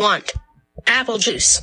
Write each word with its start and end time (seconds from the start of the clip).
want 0.00 0.32
apple 0.86 1.18
juice. 1.18 1.62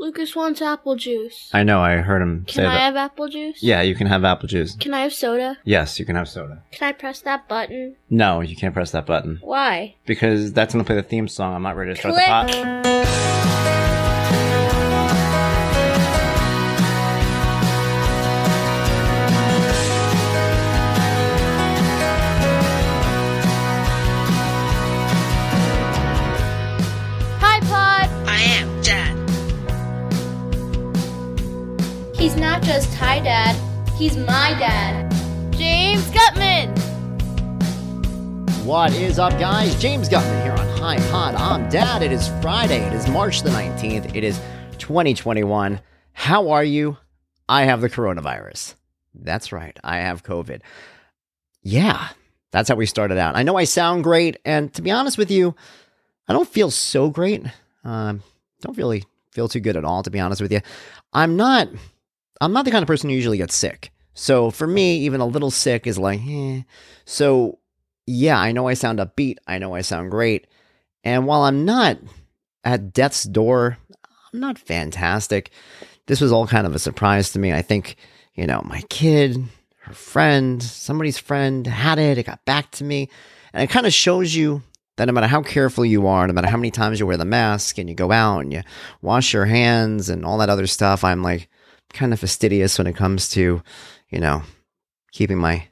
Lucas 0.00 0.36
wants 0.36 0.62
apple 0.62 0.94
juice. 0.94 1.50
I 1.52 1.64
know. 1.64 1.80
I 1.80 1.96
heard 1.96 2.22
him 2.22 2.44
Can 2.46 2.54
say 2.54 2.64
I 2.66 2.72
that. 2.74 2.80
have 2.80 2.96
apple 2.96 3.28
juice? 3.28 3.60
yeah, 3.62 3.82
you 3.82 3.96
can 3.96 4.06
have 4.06 4.24
apple 4.24 4.46
juice. 4.46 4.76
Can 4.76 4.94
I 4.94 5.00
have 5.00 5.12
soda? 5.12 5.58
Yes, 5.64 5.98
you 5.98 6.04
can 6.04 6.14
have 6.14 6.28
soda. 6.28 6.62
Can 6.70 6.88
I 6.88 6.92
press 6.92 7.20
that 7.22 7.48
button? 7.48 7.96
No, 8.08 8.40
you 8.40 8.54
can't 8.54 8.74
press 8.74 8.92
that 8.92 9.06
button 9.06 9.38
Why? 9.42 9.96
because 10.06 10.52
that's 10.52 10.72
gonna 10.72 10.84
play 10.84 10.94
the 10.96 11.02
theme 11.02 11.26
song. 11.26 11.54
I'm 11.54 11.62
not 11.62 11.76
ready 11.76 11.94
to 11.94 11.98
start 11.98 12.14
Click. 12.14 12.26
the 12.26 12.62
pot. 12.62 12.87
He's 33.98 34.16
my 34.16 34.54
dad. 34.60 35.10
James 35.50 36.08
Guttman! 36.12 36.72
What 38.64 38.94
is 38.94 39.18
up, 39.18 39.32
guys? 39.40 39.74
James 39.74 40.08
Guttman 40.08 40.40
here 40.44 40.52
on 40.52 40.68
Hi 40.78 40.98
Pod. 41.10 41.34
I'm 41.34 41.68
Dad. 41.68 42.02
It 42.02 42.12
is 42.12 42.28
Friday. 42.40 42.78
It 42.78 42.92
is 42.92 43.08
March 43.08 43.42
the 43.42 43.50
19th. 43.50 44.14
It 44.14 44.22
is 44.22 44.40
2021. 44.78 45.80
How 46.12 46.50
are 46.50 46.62
you? 46.62 46.96
I 47.48 47.64
have 47.64 47.80
the 47.80 47.90
coronavirus. 47.90 48.76
That's 49.16 49.50
right. 49.50 49.76
I 49.82 49.96
have 49.96 50.22
COVID. 50.22 50.60
Yeah, 51.62 52.10
that's 52.52 52.68
how 52.68 52.76
we 52.76 52.86
started 52.86 53.18
out. 53.18 53.34
I 53.34 53.42
know 53.42 53.56
I 53.56 53.64
sound 53.64 54.04
great, 54.04 54.36
and 54.44 54.72
to 54.74 54.82
be 54.82 54.92
honest 54.92 55.18
with 55.18 55.32
you, 55.32 55.56
I 56.28 56.34
don't 56.34 56.48
feel 56.48 56.70
so 56.70 57.10
great. 57.10 57.44
Um, 57.82 58.22
don't 58.60 58.78
really 58.78 59.02
feel 59.32 59.48
too 59.48 59.58
good 59.58 59.76
at 59.76 59.84
all, 59.84 60.04
to 60.04 60.10
be 60.10 60.20
honest 60.20 60.40
with 60.40 60.52
you. 60.52 60.60
I'm 61.12 61.34
not. 61.34 61.68
I'm 62.40 62.52
not 62.52 62.64
the 62.64 62.70
kind 62.70 62.82
of 62.82 62.86
person 62.86 63.10
who 63.10 63.16
usually 63.16 63.38
gets 63.38 63.54
sick. 63.54 63.90
So 64.14 64.50
for 64.50 64.66
me, 64.66 64.98
even 64.98 65.20
a 65.20 65.26
little 65.26 65.50
sick 65.50 65.86
is 65.86 65.98
like, 65.98 66.20
eh. 66.26 66.62
So 67.04 67.58
yeah, 68.06 68.38
I 68.38 68.52
know 68.52 68.68
I 68.68 68.74
sound 68.74 68.98
upbeat. 68.98 69.36
I 69.46 69.58
know 69.58 69.74
I 69.74 69.82
sound 69.82 70.10
great. 70.10 70.46
And 71.04 71.26
while 71.26 71.42
I'm 71.42 71.64
not 71.64 71.98
at 72.64 72.92
death's 72.92 73.24
door, 73.24 73.78
I'm 74.32 74.40
not 74.40 74.58
fantastic. 74.58 75.50
This 76.06 76.20
was 76.20 76.32
all 76.32 76.46
kind 76.46 76.66
of 76.66 76.74
a 76.74 76.78
surprise 76.78 77.32
to 77.32 77.38
me. 77.38 77.52
I 77.52 77.62
think, 77.62 77.96
you 78.34 78.46
know, 78.46 78.62
my 78.64 78.82
kid, 78.88 79.44
her 79.82 79.92
friend, 79.92 80.62
somebody's 80.62 81.18
friend 81.18 81.66
had 81.66 81.98
it. 81.98 82.18
It 82.18 82.26
got 82.26 82.44
back 82.44 82.70
to 82.72 82.84
me. 82.84 83.08
And 83.52 83.62
it 83.62 83.70
kind 83.70 83.86
of 83.86 83.92
shows 83.92 84.34
you 84.34 84.62
that 84.96 85.04
no 85.04 85.12
matter 85.12 85.26
how 85.26 85.42
careful 85.42 85.84
you 85.84 86.06
are, 86.06 86.26
no 86.26 86.32
matter 86.32 86.48
how 86.48 86.56
many 86.56 86.70
times 86.70 86.98
you 86.98 87.06
wear 87.06 87.16
the 87.16 87.24
mask 87.24 87.78
and 87.78 87.88
you 87.88 87.94
go 87.94 88.10
out 88.10 88.40
and 88.40 88.52
you 88.52 88.62
wash 89.00 89.32
your 89.32 89.46
hands 89.46 90.08
and 90.08 90.24
all 90.24 90.38
that 90.38 90.50
other 90.50 90.66
stuff, 90.66 91.04
I'm 91.04 91.22
like 91.22 91.48
kind 91.92 92.12
of 92.12 92.20
fastidious 92.20 92.78
when 92.78 92.86
it 92.86 92.96
comes 92.96 93.28
to, 93.30 93.62
you 94.10 94.20
know, 94.20 94.42
keeping 95.12 95.38
my 95.38 95.68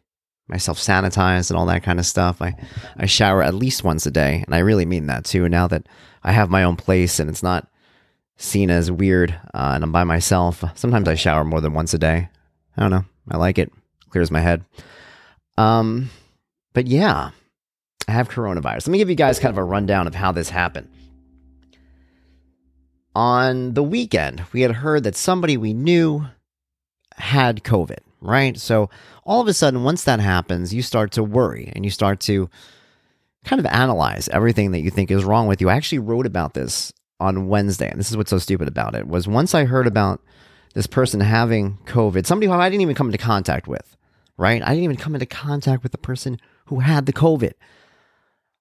myself 0.49 0.79
sanitized 0.79 1.51
and 1.51 1.59
all 1.59 1.67
that 1.67 1.83
kind 1.83 1.99
of 1.99 2.07
stuff. 2.07 2.41
I, 2.41 2.55
I 2.97 3.07
shower 3.07 3.43
at 3.43 3.55
least 3.55 3.85
once 3.85 4.07
a 4.07 4.11
day, 4.11 4.43
and 4.47 4.55
I 4.55 4.59
really 4.59 4.87
mean 4.87 5.07
that 5.07 5.25
too. 5.25 5.49
Now 5.49 5.67
that 5.69 5.87
I 6.23 6.33
have 6.33 6.51
my 6.51 6.63
own 6.63 6.77
place 6.77 7.19
and 7.19 7.29
it's 7.29 7.43
not 7.43 7.69
seen 8.37 8.71
as 8.71 8.91
weird, 8.91 9.33
uh, 9.55 9.73
and 9.75 9.83
I'm 9.83 9.93
by 9.93 10.05
myself, 10.05 10.63
sometimes 10.75 11.09
I 11.09 11.15
shower 11.15 11.45
more 11.45 11.61
than 11.61 11.73
once 11.73 11.95
a 11.95 11.99
day. 11.99 12.29
I 12.77 12.83
don't 12.83 12.91
know. 12.91 13.05
I 13.29 13.39
like 13.39 13.59
it. 13.59 13.73
Clears 14.11 14.31
my 14.31 14.41
head. 14.41 14.65
Um, 15.59 16.11
but 16.75 16.87
yeah, 16.87 17.31
I 18.07 18.13
have 18.13 18.29
coronavirus. 18.29 18.87
Let 18.87 18.89
me 18.89 18.99
give 18.99 19.11
you 19.11 19.17
guys 19.17 19.41
kind 19.41 19.53
of 19.53 19.59
a 19.59 19.65
rundown 19.65 20.07
of 20.07 20.15
how 20.15 20.31
this 20.33 20.51
happened. 20.51 20.89
On 23.17 23.73
the 23.73 23.83
weekend, 23.83 24.45
we 24.53 24.61
had 24.61 24.73
heard 24.73 25.05
that 25.05 25.17
somebody 25.17 25.57
we 25.57 25.73
knew 25.73 26.27
had 27.15 27.65
COVID, 27.65 28.01
right? 28.21 28.59
So 28.59 28.91
all 29.25 29.41
of 29.41 29.49
a 29.49 29.55
sudden, 29.55 29.85
once 29.85 30.05
that 30.05 30.21
happens, 30.21 30.75
you 30.75 30.83
start 30.83 31.13
to 31.13 31.25
worry 31.25 31.73
and 31.75 31.83
you 31.83 31.91
start 31.91 32.21
to 32.21 32.51
kind 33.43 33.59
of 33.59 33.65
analyze 33.65 34.29
everything 34.29 34.73
that 34.73 34.81
you 34.81 34.91
think 34.91 35.11
is 35.11 35.25
wrong 35.25 35.47
with 35.47 35.63
you. 35.63 35.71
I 35.71 35.77
actually 35.77 36.01
wrote 36.01 36.27
about 36.27 36.53
this 36.53 36.93
on 37.19 37.49
Wednesday, 37.49 37.89
and 37.89 37.99
this 37.99 38.11
is 38.11 38.19
what's 38.19 38.29
so 38.29 38.37
stupid 38.37 38.69
about 38.69 38.95
it 38.95 39.09
was 39.09 39.27
once 39.27 39.55
I 39.55 39.65
heard 39.65 39.87
about 39.87 40.21
this 40.75 40.87
person 40.87 41.21
having 41.21 41.79
COVID, 41.87 42.27
somebody 42.27 42.49
who 42.49 42.53
I 42.53 42.69
didn't 42.69 42.83
even 42.83 42.97
come 42.97 43.07
into 43.09 43.17
contact 43.17 43.67
with, 43.67 43.97
right? 44.37 44.63
I 44.63 44.69
didn't 44.75 44.85
even 44.85 44.97
come 44.97 45.15
into 45.15 45.25
contact 45.25 45.83
with 45.83 45.93
the 45.93 45.97
person 45.97 46.39
who 46.67 46.81
had 46.81 47.07
the 47.07 47.15
COVID. 47.15 47.55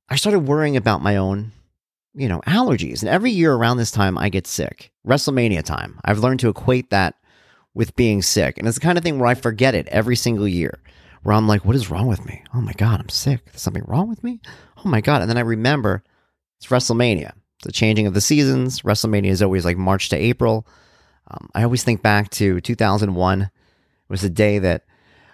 I 0.07 0.15
started 0.15 0.47
worrying 0.47 0.77
about 0.77 1.01
my 1.01 1.17
own, 1.17 1.51
you 2.15 2.27
know, 2.29 2.41
allergies. 2.41 3.01
And 3.01 3.09
every 3.09 3.31
year 3.31 3.53
around 3.53 3.77
this 3.77 3.91
time, 3.91 4.17
I 4.17 4.29
get 4.29 4.47
sick. 4.47 4.91
WrestleMania 5.05 5.63
time. 5.63 5.99
I've 6.05 6.19
learned 6.19 6.39
to 6.41 6.49
equate 6.49 6.89
that 6.89 7.15
with 7.73 7.95
being 7.95 8.21
sick. 8.21 8.57
And 8.57 8.67
it's 8.67 8.77
the 8.77 8.81
kind 8.81 8.97
of 8.97 9.03
thing 9.03 9.19
where 9.19 9.29
I 9.29 9.35
forget 9.35 9.75
it 9.75 9.87
every 9.89 10.15
single 10.15 10.47
year, 10.47 10.79
where 11.23 11.35
I'm 11.35 11.47
like, 11.47 11.65
what 11.65 11.75
is 11.75 11.91
wrong 11.91 12.07
with 12.07 12.25
me? 12.25 12.43
Oh 12.53 12.61
my 12.61 12.73
God, 12.73 12.99
I'm 12.99 13.09
sick. 13.09 13.45
There's 13.45 13.61
something 13.61 13.83
wrong 13.85 14.07
with 14.09 14.23
me? 14.23 14.39
Oh 14.77 14.87
my 14.87 15.01
God. 15.01 15.21
And 15.21 15.29
then 15.29 15.37
I 15.37 15.41
remember 15.41 16.03
it's 16.57 16.67
WrestleMania. 16.67 17.33
The 17.63 17.71
changing 17.71 18.07
of 18.07 18.13
the 18.13 18.21
seasons. 18.21 18.81
WrestleMania 18.81 19.29
is 19.29 19.41
always 19.41 19.65
like 19.65 19.77
March 19.77 20.09
to 20.09 20.15
April. 20.15 20.65
Um, 21.29 21.49
I 21.53 21.63
always 21.63 21.83
think 21.83 22.01
back 22.01 22.29
to 22.31 22.61
2001. 22.61 23.41
It 23.41 23.49
was 24.07 24.21
the 24.21 24.29
day 24.29 24.59
that 24.59 24.83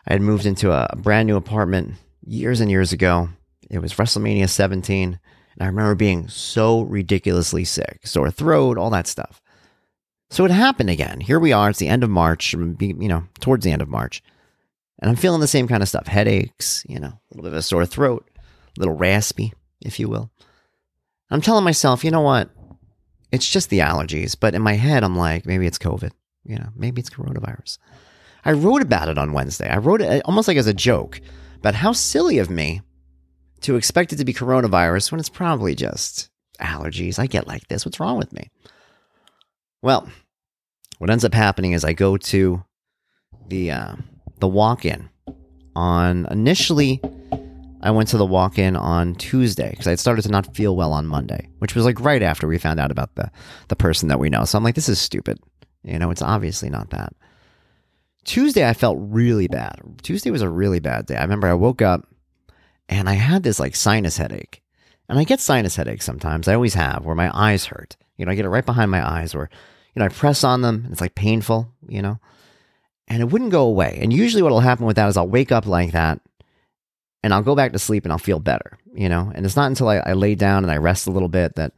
I 0.07 0.13
had 0.13 0.21
moved 0.21 0.45
into 0.45 0.71
a 0.71 0.95
brand 0.95 1.27
new 1.27 1.35
apartment 1.35 1.95
years 2.25 2.59
and 2.59 2.71
years 2.71 2.93
ago. 2.93 3.29
It 3.69 3.79
was 3.79 3.93
WrestleMania 3.93 4.49
17. 4.49 5.19
And 5.53 5.63
I 5.63 5.65
remember 5.67 5.95
being 5.95 6.27
so 6.27 6.81
ridiculously 6.81 7.65
sick, 7.65 7.99
sore 8.05 8.31
throat, 8.31 8.77
all 8.77 8.89
that 8.91 9.07
stuff. 9.07 9.41
So 10.29 10.45
it 10.45 10.51
happened 10.51 10.89
again. 10.89 11.19
Here 11.19 11.39
we 11.39 11.51
are. 11.51 11.69
It's 11.69 11.79
the 11.79 11.89
end 11.89 12.03
of 12.03 12.09
March, 12.09 12.53
you 12.53 12.95
know, 13.09 13.25
towards 13.41 13.65
the 13.65 13.71
end 13.71 13.81
of 13.81 13.89
March. 13.89 14.23
And 14.99 15.09
I'm 15.09 15.17
feeling 15.17 15.41
the 15.41 15.47
same 15.47 15.67
kind 15.67 15.83
of 15.83 15.89
stuff 15.89 16.07
headaches, 16.07 16.85
you 16.87 16.99
know, 16.99 17.07
a 17.07 17.21
little 17.31 17.43
bit 17.43 17.53
of 17.53 17.59
a 17.59 17.61
sore 17.61 17.85
throat, 17.85 18.29
a 18.37 18.79
little 18.79 18.95
raspy, 18.95 19.51
if 19.81 19.99
you 19.99 20.07
will. 20.07 20.31
I'm 21.29 21.41
telling 21.41 21.63
myself, 21.63 22.03
you 22.03 22.11
know 22.11 22.21
what? 22.21 22.49
It's 23.31 23.49
just 23.49 23.69
the 23.69 23.79
allergies. 23.79 24.37
But 24.39 24.55
in 24.55 24.61
my 24.61 24.73
head, 24.73 25.03
I'm 25.03 25.17
like, 25.17 25.45
maybe 25.45 25.65
it's 25.65 25.77
COVID. 25.77 26.11
You 26.43 26.57
know, 26.57 26.69
maybe 26.75 27.01
it's 27.01 27.09
coronavirus. 27.09 27.77
I 28.45 28.53
wrote 28.53 28.81
about 28.81 29.09
it 29.09 29.17
on 29.17 29.33
Wednesday. 29.33 29.69
I 29.69 29.77
wrote 29.77 30.01
it 30.01 30.09
uh, 30.09 30.21
almost 30.25 30.47
like 30.47 30.57
as 30.57 30.67
a 30.67 30.73
joke 30.73 31.19
about 31.57 31.75
how 31.75 31.91
silly 31.91 32.39
of 32.39 32.49
me 32.49 32.81
to 33.61 33.75
expect 33.75 34.13
it 34.13 34.17
to 34.17 34.25
be 34.25 34.33
coronavirus 34.33 35.11
when 35.11 35.19
it's 35.19 35.29
probably 35.29 35.75
just 35.75 36.29
allergies. 36.59 37.19
I 37.19 37.27
get 37.27 37.47
like 37.47 37.67
this. 37.67 37.85
What's 37.85 37.99
wrong 37.99 38.17
with 38.17 38.33
me? 38.33 38.49
Well, 39.81 40.07
what 40.99 41.09
ends 41.09 41.25
up 41.25 41.33
happening 41.33 41.71
is 41.71 41.83
I 41.83 41.93
go 41.93 42.17
to 42.17 42.63
the 43.47 43.71
uh, 43.71 43.95
the 44.39 44.47
walk-in 44.47 45.09
on 45.75 46.27
initially 46.29 47.01
I 47.83 47.91
went 47.91 48.09
to 48.09 48.17
the 48.17 48.25
walk-in 48.25 48.75
on 48.75 49.15
Tuesday 49.15 49.71
because 49.71 49.87
I 49.87 49.95
started 49.95 50.21
to 50.23 50.29
not 50.29 50.55
feel 50.55 50.75
well 50.75 50.93
on 50.93 51.07
Monday, 51.07 51.49
which 51.59 51.73
was 51.73 51.83
like 51.83 51.99
right 51.99 52.21
after 52.21 52.47
we 52.47 52.59
found 52.59 52.79
out 52.79 52.91
about 52.91 53.15
the 53.15 53.31
the 53.69 53.75
person 53.75 54.07
that 54.09 54.19
we 54.19 54.29
know. 54.29 54.45
So 54.45 54.57
I'm 54.57 54.63
like, 54.63 54.75
this 54.75 54.89
is 54.89 54.99
stupid. 54.99 55.39
You 55.83 55.97
know, 55.97 56.11
it's 56.11 56.21
obviously 56.21 56.69
not 56.69 56.91
that. 56.91 57.13
Tuesday 58.23 58.67
I 58.69 58.73
felt 58.73 58.97
really 58.99 59.47
bad. 59.47 59.79
Tuesday 60.03 60.29
was 60.29 60.43
a 60.43 60.49
really 60.49 60.79
bad 60.79 61.07
day. 61.07 61.15
I 61.15 61.23
remember 61.23 61.47
I 61.47 61.55
woke 61.55 61.81
up 61.81 62.07
and 62.91 63.09
I 63.09 63.13
had 63.13 63.41
this 63.41 63.59
like 63.59 63.75
sinus 63.75 64.17
headache. 64.17 64.61
And 65.09 65.17
I 65.17 65.23
get 65.23 65.39
sinus 65.39 65.75
headaches 65.75 66.05
sometimes. 66.05 66.47
I 66.47 66.53
always 66.53 66.73
have 66.75 67.03
where 67.03 67.15
my 67.15 67.31
eyes 67.33 67.65
hurt. 67.65 67.97
You 68.17 68.25
know, 68.25 68.31
I 68.31 68.35
get 68.35 68.45
it 68.45 68.49
right 68.49 68.65
behind 68.65 68.91
my 68.91 69.05
eyes 69.05 69.33
where, 69.33 69.49
you 69.95 69.99
know, 69.99 70.05
I 70.05 70.09
press 70.09 70.43
on 70.43 70.61
them 70.61 70.83
and 70.83 70.91
it's 70.91 71.01
like 71.01 71.15
painful, 71.15 71.73
you 71.87 72.01
know, 72.01 72.19
and 73.07 73.21
it 73.21 73.29
wouldn't 73.29 73.51
go 73.51 73.63
away. 73.63 73.97
And 74.01 74.13
usually 74.13 74.43
what 74.43 74.51
will 74.51 74.59
happen 74.59 74.85
with 74.85 74.97
that 74.97 75.07
is 75.07 75.17
I'll 75.17 75.27
wake 75.27 75.51
up 75.51 75.65
like 75.65 75.93
that 75.93 76.19
and 77.23 77.33
I'll 77.33 77.41
go 77.41 77.55
back 77.55 77.71
to 77.73 77.79
sleep 77.79 78.03
and 78.05 78.11
I'll 78.11 78.17
feel 78.17 78.39
better, 78.39 78.77
you 78.93 79.09
know, 79.09 79.31
and 79.33 79.45
it's 79.45 79.55
not 79.55 79.67
until 79.67 79.89
I, 79.89 79.97
I 79.97 80.13
lay 80.13 80.35
down 80.35 80.63
and 80.63 80.71
I 80.71 80.77
rest 80.77 81.07
a 81.07 81.11
little 81.11 81.29
bit 81.29 81.55
that 81.55 81.73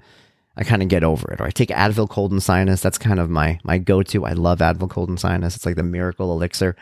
I 0.58 0.64
kind 0.64 0.84
of 0.84 0.90
get 0.90 1.04
over 1.04 1.32
it. 1.32 1.42
Or 1.42 1.46
I 1.46 1.52
take 1.52 1.70
Advil 1.70 2.10
cold 2.10 2.32
and 2.32 2.44
sinus. 2.44 2.82
That's 2.82 2.98
kind 2.98 3.20
of 3.20 3.30
my, 3.30 3.60
my 3.64 3.78
go-to. 3.78 4.26
I 4.26 4.34
love 4.34 4.60
Advil 4.60 4.90
cold 4.90 5.10
and 5.10 5.20
sinus. 5.20 5.56
It's 5.56 5.66
like 5.66 5.76
the 5.76 5.84
miracle 5.84 6.32
elixir. 6.32 6.76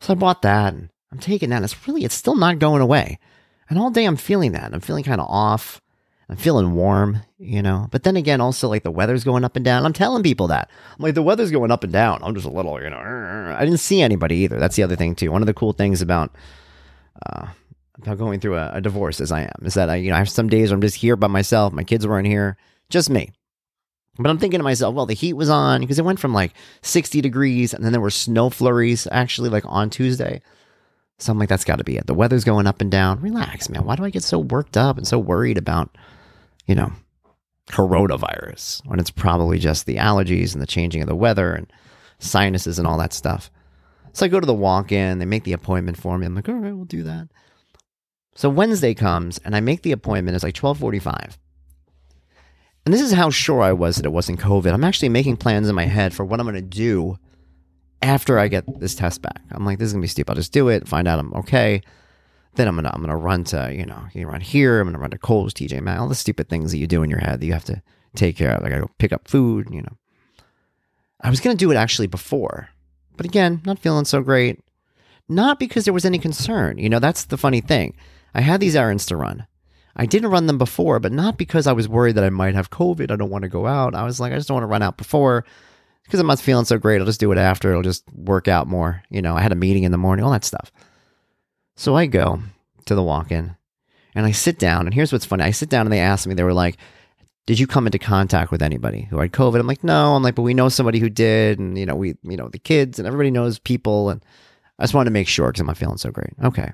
So 0.00 0.12
I 0.12 0.16
bought 0.16 0.42
that 0.42 0.74
and 0.74 0.90
I'm 1.12 1.18
taking 1.18 1.50
that. 1.50 1.56
And 1.56 1.64
it's 1.64 1.86
really, 1.86 2.04
it's 2.04 2.14
still 2.14 2.36
not 2.36 2.58
going 2.58 2.82
away. 2.82 3.18
And 3.68 3.78
all 3.78 3.90
day 3.90 4.04
I'm 4.04 4.16
feeling 4.16 4.52
that. 4.52 4.72
I'm 4.72 4.80
feeling 4.80 5.04
kind 5.04 5.20
of 5.20 5.28
off. 5.28 5.80
I'm 6.30 6.36
feeling 6.36 6.74
warm, 6.74 7.22
you 7.38 7.62
know. 7.62 7.88
But 7.90 8.02
then 8.02 8.16
again, 8.16 8.40
also 8.40 8.68
like 8.68 8.82
the 8.82 8.90
weather's 8.90 9.24
going 9.24 9.44
up 9.44 9.56
and 9.56 9.64
down. 9.64 9.86
I'm 9.86 9.94
telling 9.94 10.22
people 10.22 10.48
that. 10.48 10.70
I'm 10.96 11.02
like, 11.02 11.14
the 11.14 11.22
weather's 11.22 11.50
going 11.50 11.70
up 11.70 11.84
and 11.84 11.92
down. 11.92 12.20
I'm 12.22 12.34
just 12.34 12.46
a 12.46 12.50
little, 12.50 12.82
you 12.82 12.90
know. 12.90 12.98
I 12.98 13.64
didn't 13.64 13.80
see 13.80 14.02
anybody 14.02 14.36
either. 14.36 14.58
That's 14.58 14.76
the 14.76 14.82
other 14.82 14.96
thing 14.96 15.14
too. 15.14 15.32
One 15.32 15.42
of 15.42 15.46
the 15.46 15.54
cool 15.54 15.72
things 15.72 16.02
about 16.02 16.34
uh, 17.24 17.48
about 18.02 18.18
going 18.18 18.40
through 18.40 18.56
a, 18.56 18.72
a 18.74 18.80
divorce 18.80 19.20
as 19.20 19.32
I 19.32 19.42
am 19.42 19.64
is 19.66 19.74
that 19.74 19.88
I, 19.88 19.96
you 19.96 20.10
know, 20.10 20.16
I 20.16 20.18
have 20.18 20.30
some 20.30 20.48
days 20.48 20.70
where 20.70 20.74
I'm 20.74 20.82
just 20.82 20.96
here 20.96 21.16
by 21.16 21.28
myself. 21.28 21.72
My 21.72 21.84
kids 21.84 22.06
weren't 22.06 22.26
here, 22.26 22.56
just 22.90 23.08
me. 23.10 23.32
But 24.18 24.30
I'm 24.30 24.38
thinking 24.38 24.58
to 24.58 24.64
myself, 24.64 24.94
well, 24.94 25.06
the 25.06 25.14
heat 25.14 25.34
was 25.34 25.48
on 25.48 25.80
because 25.80 25.98
it 25.98 26.04
went 26.04 26.18
from 26.18 26.34
like 26.34 26.52
60 26.82 27.20
degrees 27.20 27.72
and 27.72 27.84
then 27.84 27.92
there 27.92 28.00
were 28.00 28.10
snow 28.10 28.50
flurries 28.50 29.06
actually 29.12 29.48
like 29.48 29.64
on 29.66 29.90
Tuesday. 29.90 30.42
So 31.18 31.32
I'm 31.32 31.38
like, 31.38 31.48
that's 31.48 31.64
got 31.64 31.76
to 31.76 31.84
be 31.84 31.96
it. 31.96 32.06
The 32.06 32.14
weather's 32.14 32.44
going 32.44 32.66
up 32.66 32.80
and 32.80 32.90
down. 32.90 33.20
Relax, 33.20 33.68
man. 33.68 33.84
Why 33.84 33.96
do 33.96 34.04
I 34.04 34.10
get 34.10 34.22
so 34.22 34.38
worked 34.38 34.76
up 34.76 34.96
and 34.96 35.06
so 35.06 35.18
worried 35.18 35.58
about, 35.58 35.96
you 36.66 36.74
know, 36.74 36.92
coronavirus 37.70 38.86
when 38.86 38.98
it's 39.00 39.10
probably 39.10 39.58
just 39.58 39.86
the 39.86 39.96
allergies 39.96 40.52
and 40.52 40.62
the 40.62 40.66
changing 40.66 41.02
of 41.02 41.08
the 41.08 41.16
weather 41.16 41.52
and 41.54 41.70
sinuses 42.18 42.78
and 42.78 42.86
all 42.86 42.98
that 42.98 43.12
stuff. 43.12 43.50
So 44.12 44.24
I 44.24 44.28
go 44.28 44.40
to 44.40 44.46
the 44.46 44.54
walk 44.54 44.90
in, 44.90 45.18
they 45.18 45.26
make 45.26 45.44
the 45.44 45.52
appointment 45.52 45.96
for 45.96 46.18
me. 46.18 46.26
I'm 46.26 46.34
like, 46.34 46.48
all 46.48 46.54
right, 46.54 46.74
we'll 46.74 46.84
do 46.84 47.02
that. 47.02 47.28
So 48.34 48.48
Wednesday 48.48 48.94
comes 48.94 49.38
and 49.38 49.54
I 49.54 49.60
make 49.60 49.82
the 49.82 49.92
appointment. 49.92 50.34
It's 50.34 50.44
like 50.44 50.56
1245. 50.56 51.38
And 52.84 52.94
this 52.94 53.02
is 53.02 53.12
how 53.12 53.30
sure 53.30 53.60
I 53.60 53.72
was 53.72 53.96
that 53.96 54.06
it 54.06 54.12
wasn't 54.12 54.40
COVID. 54.40 54.72
I'm 54.72 54.84
actually 54.84 55.10
making 55.10 55.36
plans 55.36 55.68
in 55.68 55.74
my 55.74 55.86
head 55.86 56.14
for 56.14 56.24
what 56.24 56.40
I'm 56.40 56.46
going 56.46 56.54
to 56.54 56.62
do 56.62 57.18
after 58.02 58.38
I 58.38 58.48
get 58.48 58.80
this 58.80 58.94
test 58.94 59.22
back. 59.22 59.42
I'm 59.50 59.64
like, 59.64 59.78
this 59.78 59.88
is 59.88 59.94
to 59.94 60.00
be 60.00 60.06
stupid. 60.06 60.32
I'll 60.32 60.36
just 60.36 60.52
do 60.52 60.68
it, 60.68 60.88
find 60.88 61.08
out 61.08 61.18
I'm 61.18 61.32
okay. 61.34 61.82
Then 62.54 62.68
I'm 62.68 62.74
gonna 62.74 62.90
I'm 62.92 63.00
gonna 63.00 63.16
run 63.16 63.44
to 63.44 63.72
you 63.72 63.86
know 63.86 64.04
you 64.12 64.26
run 64.26 64.40
here. 64.40 64.80
I'm 64.80 64.88
gonna 64.88 64.98
run 64.98 65.10
to 65.10 65.18
Kohl's, 65.18 65.54
TJ 65.54 65.80
Maxx, 65.80 66.00
all 66.00 66.08
the 66.08 66.14
stupid 66.14 66.48
things 66.48 66.72
that 66.72 66.78
you 66.78 66.86
do 66.86 67.02
in 67.02 67.10
your 67.10 67.20
head 67.20 67.40
that 67.40 67.46
you 67.46 67.52
have 67.52 67.64
to 67.66 67.82
take 68.16 68.36
care 68.36 68.52
of. 68.52 68.62
Like 68.62 68.72
I 68.72 68.76
gotta 68.76 68.86
go 68.86 68.92
pick 68.98 69.12
up 69.12 69.28
food. 69.28 69.68
You 69.70 69.82
know, 69.82 69.96
I 71.20 71.30
was 71.30 71.40
gonna 71.40 71.56
do 71.56 71.70
it 71.70 71.76
actually 71.76 72.08
before, 72.08 72.68
but 73.16 73.26
again, 73.26 73.62
not 73.64 73.78
feeling 73.78 74.04
so 74.06 74.22
great. 74.22 74.60
Not 75.28 75.58
because 75.58 75.84
there 75.84 75.94
was 75.94 76.06
any 76.06 76.18
concern. 76.18 76.78
You 76.78 76.88
know, 76.88 76.98
that's 76.98 77.26
the 77.26 77.36
funny 77.36 77.60
thing. 77.60 77.94
I 78.34 78.40
had 78.40 78.60
these 78.60 78.74
errands 78.74 79.06
to 79.06 79.16
run. 79.16 79.46
I 79.94 80.06
didn't 80.06 80.30
run 80.30 80.46
them 80.46 80.58
before, 80.58 81.00
but 81.00 81.12
not 81.12 81.36
because 81.36 81.66
I 81.66 81.72
was 81.72 81.88
worried 81.88 82.14
that 82.14 82.24
I 82.24 82.30
might 82.30 82.54
have 82.54 82.70
COVID. 82.70 83.10
I 83.10 83.16
don't 83.16 83.30
want 83.30 83.42
to 83.42 83.48
go 83.48 83.66
out. 83.66 83.94
I 83.94 84.04
was 84.04 84.20
like, 84.20 84.32
I 84.32 84.36
just 84.36 84.48
don't 84.48 84.54
want 84.54 84.62
to 84.62 84.68
run 84.68 84.82
out 84.82 84.96
before 84.96 85.44
because 86.08 86.20
I'm 86.20 86.26
not 86.26 86.40
feeling 86.40 86.64
so 86.64 86.78
great. 86.78 87.00
I'll 87.00 87.06
just 87.06 87.20
do 87.20 87.30
it 87.32 87.38
after. 87.38 87.68
It'll 87.70 87.82
just 87.82 88.02
work 88.14 88.48
out 88.48 88.66
more. 88.66 89.02
You 89.10 89.20
know, 89.20 89.36
I 89.36 89.42
had 89.42 89.52
a 89.52 89.56
meeting 89.56 89.84
in 89.84 89.92
the 89.92 89.98
morning, 89.98 90.24
all 90.24 90.32
that 90.32 90.44
stuff. 90.44 90.72
So 91.76 91.96
I 91.96 92.06
go 92.06 92.40
to 92.86 92.94
the 92.94 93.02
walk 93.02 93.30
in 93.30 93.54
and 94.14 94.24
I 94.24 94.32
sit 94.32 94.58
down. 94.58 94.86
And 94.86 94.94
here's 94.94 95.12
what's 95.12 95.26
funny 95.26 95.44
I 95.44 95.50
sit 95.50 95.68
down 95.68 95.84
and 95.84 95.92
they 95.92 96.00
ask 96.00 96.26
me, 96.26 96.34
they 96.34 96.44
were 96.44 96.54
like, 96.54 96.78
Did 97.44 97.58
you 97.58 97.66
come 97.66 97.86
into 97.86 97.98
contact 97.98 98.50
with 98.50 98.62
anybody 98.62 99.02
who 99.02 99.18
had 99.18 99.32
COVID? 99.32 99.60
I'm 99.60 99.66
like, 99.66 99.84
No. 99.84 100.14
I'm 100.14 100.22
like, 100.22 100.34
But 100.34 100.42
we 100.42 100.54
know 100.54 100.70
somebody 100.70 100.98
who 100.98 101.10
did. 101.10 101.58
And, 101.58 101.76
you 101.78 101.84
know, 101.84 101.94
we, 101.94 102.16
you 102.22 102.38
know, 102.38 102.48
the 102.48 102.58
kids 102.58 102.98
and 102.98 103.06
everybody 103.06 103.30
knows 103.30 103.58
people. 103.58 104.08
And 104.08 104.24
I 104.78 104.84
just 104.84 104.94
wanted 104.94 105.10
to 105.10 105.14
make 105.14 105.28
sure 105.28 105.48
because 105.48 105.60
I'm 105.60 105.66
not 105.66 105.76
feeling 105.76 105.98
so 105.98 106.10
great. 106.10 106.32
Okay. 106.42 106.72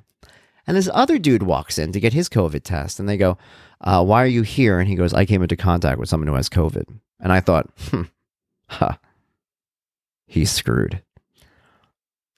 And 0.67 0.77
this 0.77 0.89
other 0.95 1.19
dude 1.19 1.43
walks 1.43 1.77
in 1.77 1.91
to 1.91 2.01
get 2.01 2.13
his 2.13 2.29
COVID 2.29 2.63
test. 2.63 3.01
And 3.01 3.09
they 3.09 3.17
go, 3.17 3.37
uh, 3.81 4.05
Why 4.05 4.23
are 4.23 4.29
you 4.29 4.43
here? 4.43 4.79
And 4.79 4.89
he 4.89 4.95
goes, 4.95 5.13
I 5.13 5.27
came 5.27 5.43
into 5.43 5.57
contact 5.57 5.99
with 5.99 6.09
someone 6.09 6.29
who 6.29 6.35
has 6.35 6.49
COVID. 6.49 6.85
And 7.19 7.33
I 7.33 7.41
thought, 7.41 7.69
Hmm, 7.91 8.03
huh, 8.69 8.93
he's 10.26 10.50
screwed. 10.50 11.03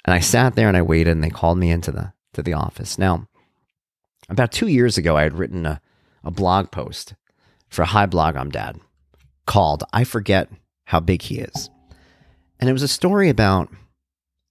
And 0.04 0.14
I 0.14 0.20
sat 0.20 0.54
there 0.54 0.68
and 0.68 0.76
I 0.76 0.82
waited 0.82 1.10
and 1.10 1.24
they 1.24 1.30
called 1.30 1.58
me 1.58 1.70
into 1.70 1.90
the 1.90 2.12
to 2.34 2.42
the 2.42 2.52
office. 2.52 2.98
Now, 2.98 3.28
about 4.28 4.52
two 4.52 4.68
years 4.68 4.98
ago, 4.98 5.16
I 5.16 5.22
had 5.22 5.38
written 5.38 5.66
a, 5.66 5.80
a 6.22 6.30
blog 6.30 6.70
post 6.70 7.14
for 7.68 7.84
Hi 7.84 8.06
Blog 8.06 8.36
I'm 8.36 8.50
Dad 8.50 8.78
called 9.46 9.84
I 9.92 10.04
Forget 10.04 10.50
How 10.84 11.00
Big 11.00 11.22
He 11.22 11.38
Is. 11.38 11.70
And 12.60 12.68
it 12.68 12.72
was 12.72 12.82
a 12.82 12.88
story 12.88 13.28
about 13.28 13.70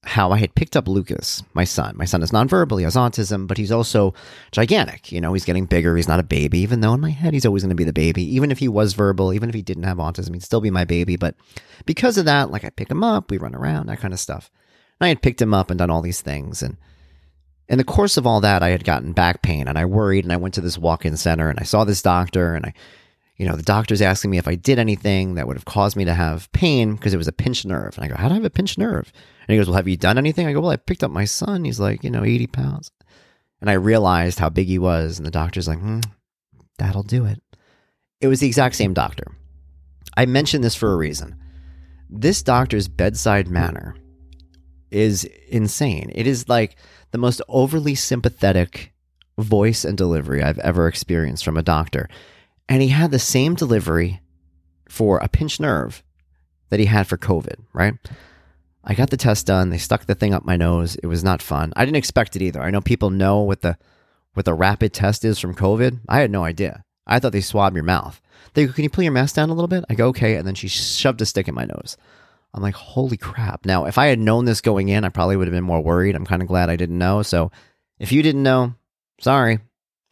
how 0.05 0.31
I 0.31 0.37
had 0.37 0.55
picked 0.55 0.77
up 0.77 0.87
Lucas, 0.87 1.43
my 1.53 1.63
son. 1.63 1.97
My 1.97 2.05
son 2.05 2.21
is 2.21 2.31
nonverbal, 2.31 2.77
he 2.77 2.83
has 2.83 2.95
autism, 2.95 3.47
but 3.47 3.57
he's 3.57 3.71
also 3.71 4.13
gigantic. 4.51 5.11
You 5.11 5.19
know, 5.19 5.33
he's 5.33 5.45
getting 5.45 5.65
bigger. 5.65 5.95
He's 5.95 6.07
not 6.07 6.19
a 6.19 6.23
baby, 6.23 6.59
even 6.59 6.81
though 6.81 6.93
in 6.93 7.01
my 7.01 7.09
head 7.09 7.33
he's 7.33 7.45
always 7.45 7.63
going 7.63 7.69
to 7.69 7.75
be 7.75 7.83
the 7.83 7.91
baby. 7.91 8.23
Even 8.35 8.51
if 8.51 8.59
he 8.59 8.67
was 8.67 8.93
verbal, 8.93 9.33
even 9.33 9.49
if 9.49 9.55
he 9.55 9.61
didn't 9.63 9.83
have 9.83 9.97
autism, 9.97 10.33
he'd 10.33 10.43
still 10.43 10.61
be 10.61 10.69
my 10.69 10.85
baby. 10.85 11.15
But 11.15 11.35
because 11.85 12.17
of 12.17 12.25
that, 12.25 12.51
like 12.51 12.63
I 12.63 12.69
pick 12.69 12.89
him 12.89 13.03
up, 13.03 13.31
we 13.31 13.37
run 13.37 13.55
around, 13.55 13.87
that 13.87 13.99
kind 13.99 14.13
of 14.13 14.19
stuff. 14.19 14.51
And 14.99 15.05
I 15.05 15.09
had 15.09 15.23
picked 15.23 15.41
him 15.41 15.53
up 15.53 15.69
and 15.69 15.79
done 15.79 15.89
all 15.89 16.01
these 16.01 16.21
things. 16.21 16.61
And 16.61 16.77
in 17.67 17.79
the 17.79 17.83
course 17.83 18.15
of 18.15 18.27
all 18.27 18.41
that, 18.41 18.61
I 18.61 18.69
had 18.69 18.83
gotten 18.83 19.11
back 19.11 19.41
pain 19.41 19.67
and 19.67 19.77
I 19.77 19.85
worried 19.85 20.23
and 20.23 20.31
I 20.31 20.37
went 20.37 20.53
to 20.53 20.61
this 20.61 20.77
walk 20.77 21.05
in 21.05 21.17
center 21.17 21.49
and 21.49 21.59
I 21.59 21.63
saw 21.63 21.83
this 21.83 22.03
doctor 22.03 22.53
and 22.53 22.67
I, 22.67 22.73
you 23.37 23.47
know, 23.47 23.55
the 23.55 23.63
doctor's 23.63 24.01
asking 24.03 24.31
me 24.31 24.37
if 24.37 24.47
I 24.47 24.55
did 24.55 24.77
anything 24.77 25.35
that 25.35 25.47
would 25.47 25.57
have 25.57 25.65
caused 25.65 25.97
me 25.97 26.05
to 26.05 26.13
have 26.13 26.51
pain 26.51 26.95
because 26.95 27.13
it 27.13 27.17
was 27.17 27.27
a 27.27 27.33
pinched 27.33 27.65
nerve. 27.65 27.97
And 27.97 28.05
I 28.05 28.07
go, 28.07 28.15
How 28.15 28.27
do 28.27 28.33
I 28.33 28.37
have 28.37 28.45
a 28.45 28.51
pinched 28.51 28.77
nerve? 28.77 29.11
And 29.47 29.53
he 29.53 29.57
goes, 29.57 29.67
Well, 29.67 29.77
have 29.77 29.87
you 29.87 29.97
done 29.97 30.17
anything? 30.17 30.47
I 30.47 30.53
go, 30.53 30.61
Well, 30.61 30.71
I 30.71 30.77
picked 30.77 31.03
up 31.03 31.11
my 31.11 31.25
son. 31.25 31.63
He's 31.65 31.79
like, 31.79 32.03
you 32.03 32.09
know, 32.09 32.23
80 32.23 32.47
pounds. 32.47 32.91
And 33.61 33.69
I 33.69 33.73
realized 33.73 34.39
how 34.39 34.49
big 34.49 34.67
he 34.67 34.79
was. 34.79 35.17
And 35.17 35.25
the 35.25 35.31
doctor's 35.31 35.67
like, 35.67 35.79
hmm, 35.79 36.01
That'll 36.77 37.03
do 37.03 37.25
it. 37.25 37.41
It 38.21 38.27
was 38.27 38.39
the 38.39 38.47
exact 38.47 38.75
same 38.75 38.93
doctor. 38.93 39.31
I 40.17 40.25
mentioned 40.25 40.63
this 40.63 40.75
for 40.75 40.91
a 40.91 40.97
reason. 40.97 41.35
This 42.09 42.43
doctor's 42.43 42.87
bedside 42.87 43.47
manner 43.47 43.95
is 44.91 45.25
insane. 45.49 46.11
It 46.15 46.27
is 46.27 46.47
like, 46.47 46.77
the 47.15 47.19
most 47.19 47.41
overly 47.47 47.95
sympathetic 47.95 48.93
voice 49.39 49.85
and 49.85 49.97
delivery 49.97 50.43
I've 50.43 50.59
ever 50.59 50.85
experienced 50.85 51.45
from 51.45 51.55
a 51.55 51.63
doctor. 51.63 52.09
And 52.67 52.81
he 52.81 52.89
had 52.89 53.09
the 53.09 53.19
same 53.19 53.55
delivery 53.55 54.19
for 54.89 55.19
a 55.19 55.29
pinched 55.29 55.61
nerve 55.61 56.03
that 56.67 56.81
he 56.81 56.87
had 56.87 57.07
for 57.07 57.15
COVID, 57.15 57.55
right? 57.71 57.93
I 58.85 58.93
got 58.93 59.09
the 59.09 59.17
test 59.17 59.47
done. 59.47 59.69
They 59.69 59.77
stuck 59.77 60.05
the 60.05 60.15
thing 60.15 60.33
up 60.33 60.45
my 60.45 60.55
nose. 60.55 60.95
It 60.95 61.07
was 61.07 61.23
not 61.23 61.41
fun. 61.41 61.73
I 61.75 61.85
didn't 61.85 61.97
expect 61.97 62.35
it 62.35 62.41
either. 62.41 62.61
I 62.61 62.69
know 62.69 62.81
people 62.81 63.09
know 63.09 63.39
what 63.39 63.61
the 63.61 63.77
what 64.33 64.45
the 64.45 64.53
rapid 64.53 64.93
test 64.93 65.25
is 65.25 65.39
from 65.39 65.55
COVID. 65.55 66.01
I 66.07 66.19
had 66.19 66.29
no 66.29 66.43
idea. 66.43 66.83
I 67.07 67.19
thought 67.19 67.31
they 67.31 67.41
swab 67.41 67.73
your 67.73 67.83
mouth. 67.83 68.21
They 68.53 68.65
go, 68.65 68.73
"Can 68.73 68.83
you 68.83 68.89
pull 68.89 69.03
your 69.03 69.13
mask 69.13 69.35
down 69.35 69.49
a 69.49 69.53
little 69.53 69.67
bit?" 69.67 69.85
I 69.89 69.95
go, 69.95 70.07
"Okay," 70.09 70.35
and 70.35 70.47
then 70.47 70.55
she 70.55 70.67
shoved 70.67 71.21
a 71.21 71.25
stick 71.25 71.47
in 71.47 71.55
my 71.55 71.65
nose. 71.65 71.97
I'm 72.55 72.63
like, 72.63 72.75
holy 72.75 73.17
crap. 73.17 73.65
Now, 73.65 73.83
if 73.83 73.97
I 73.97 74.05
had 74.05 74.17
known 74.17 74.45
this 74.45 74.61
going 74.61 74.87
in, 74.87 75.03
I 75.03 75.09
probably 75.09 75.35
would 75.35 75.45
have 75.45 75.53
been 75.53 75.65
more 75.65 75.81
worried. 75.81 76.15
I'm 76.15 76.25
kind 76.25 76.41
of 76.41 76.47
glad 76.47 76.69
I 76.69 76.77
didn't 76.77 76.97
know. 76.97 77.21
So 77.21 77.51
if 77.99 78.13
you 78.13 78.23
didn't 78.23 78.43
know, 78.43 78.75
sorry. 79.19 79.59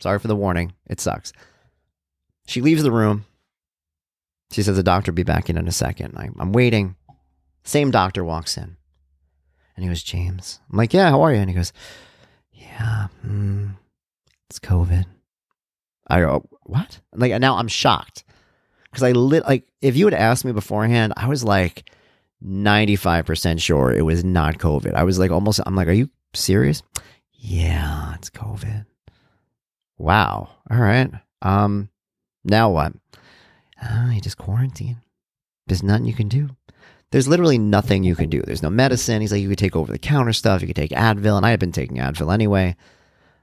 Sorry 0.02 0.20
for 0.20 0.28
the 0.28 0.36
warning. 0.36 0.74
It 0.90 1.00
sucks. 1.00 1.32
She 2.46 2.60
leaves 2.60 2.84
the 2.84 2.92
room. 2.92 3.24
She 4.52 4.62
says 4.62 4.76
the 4.76 4.84
doctor 4.84 5.12
will 5.12 5.16
be 5.16 5.24
back 5.24 5.50
in 5.50 5.58
in 5.58 5.70
a 5.70 5.72
second. 5.72 6.16
I, 6.18 6.30
am 6.38 6.52
waiting. 6.52 6.98
Same 7.64 7.92
doctor 7.92 8.24
walks 8.24 8.58
in. 8.58 8.78
And 9.76 9.84
he 9.84 9.90
goes, 9.90 10.04
James. 10.04 10.60
I'm 10.72 10.78
like, 10.78 10.94
yeah, 10.94 11.10
how 11.10 11.22
are 11.22 11.34
you? 11.34 11.40
And 11.40 11.50
he 11.50 11.56
goes, 11.56 11.74
yeah, 12.52 13.08
mm, 13.26 13.76
it's 14.50 14.60
COVID. 14.60 15.06
I 16.08 16.20
go, 16.20 16.48
what? 16.64 17.00
Like, 17.14 17.40
now 17.42 17.58
I'm 17.58 17.68
shocked. 17.68 18.24
Because 18.86 19.04
I 19.04 19.12
lit, 19.12 19.44
like, 19.46 19.68
if 19.82 19.96
you 19.96 20.06
had 20.06 20.14
asked 20.14 20.46
me 20.46 20.52
beforehand, 20.52 21.14
I 21.18 21.28
was 21.28 21.44
like, 21.44 21.90
95% 22.46 23.62
sure 23.62 23.92
it 23.92 24.04
was 24.04 24.24
not 24.24 24.58
COVID. 24.58 24.94
I 24.94 25.04
was 25.04 25.18
like, 25.18 25.32
almost, 25.32 25.62
I'm 25.66 25.76
like, 25.76 25.88
are 25.88 25.94
you 25.94 26.10
serious? 26.34 26.84
Yeah, 27.32 28.14
it's 28.16 28.30
COVID. 28.30 28.86
Wow. 29.98 30.50
All 30.70 30.78
right. 30.78 31.10
Um, 31.42 31.90
now 32.44 32.70
what? 32.70 32.94
Uh, 33.82 34.10
you 34.14 34.22
just 34.22 34.38
quarantine. 34.38 34.98
There's 35.68 35.84
nothing 35.84 36.06
you 36.06 36.14
can 36.14 36.28
do. 36.28 36.50
There's 37.14 37.28
literally 37.28 37.60
nothing 37.60 38.04
you 38.04 38.16
can 38.16 38.28
do. 38.28 38.42
There's 38.42 38.64
no 38.64 38.72
medicine. 38.72 39.22
He's 39.22 39.32
like, 39.32 39.40
you 39.40 39.48
could 39.48 39.60
take 39.60 39.76
over 39.76 39.92
the 39.92 40.00
counter 40.00 40.34
stuff. 40.34 40.62
You 40.62 40.68
could 40.68 40.76
take 40.76 40.90
Advil. 40.90 41.38
And 41.38 41.46
I 41.46 41.52
had 41.52 41.60
been 41.60 41.72
taking 41.72 41.98
Advil 41.98 42.34
anyway. 42.34 42.76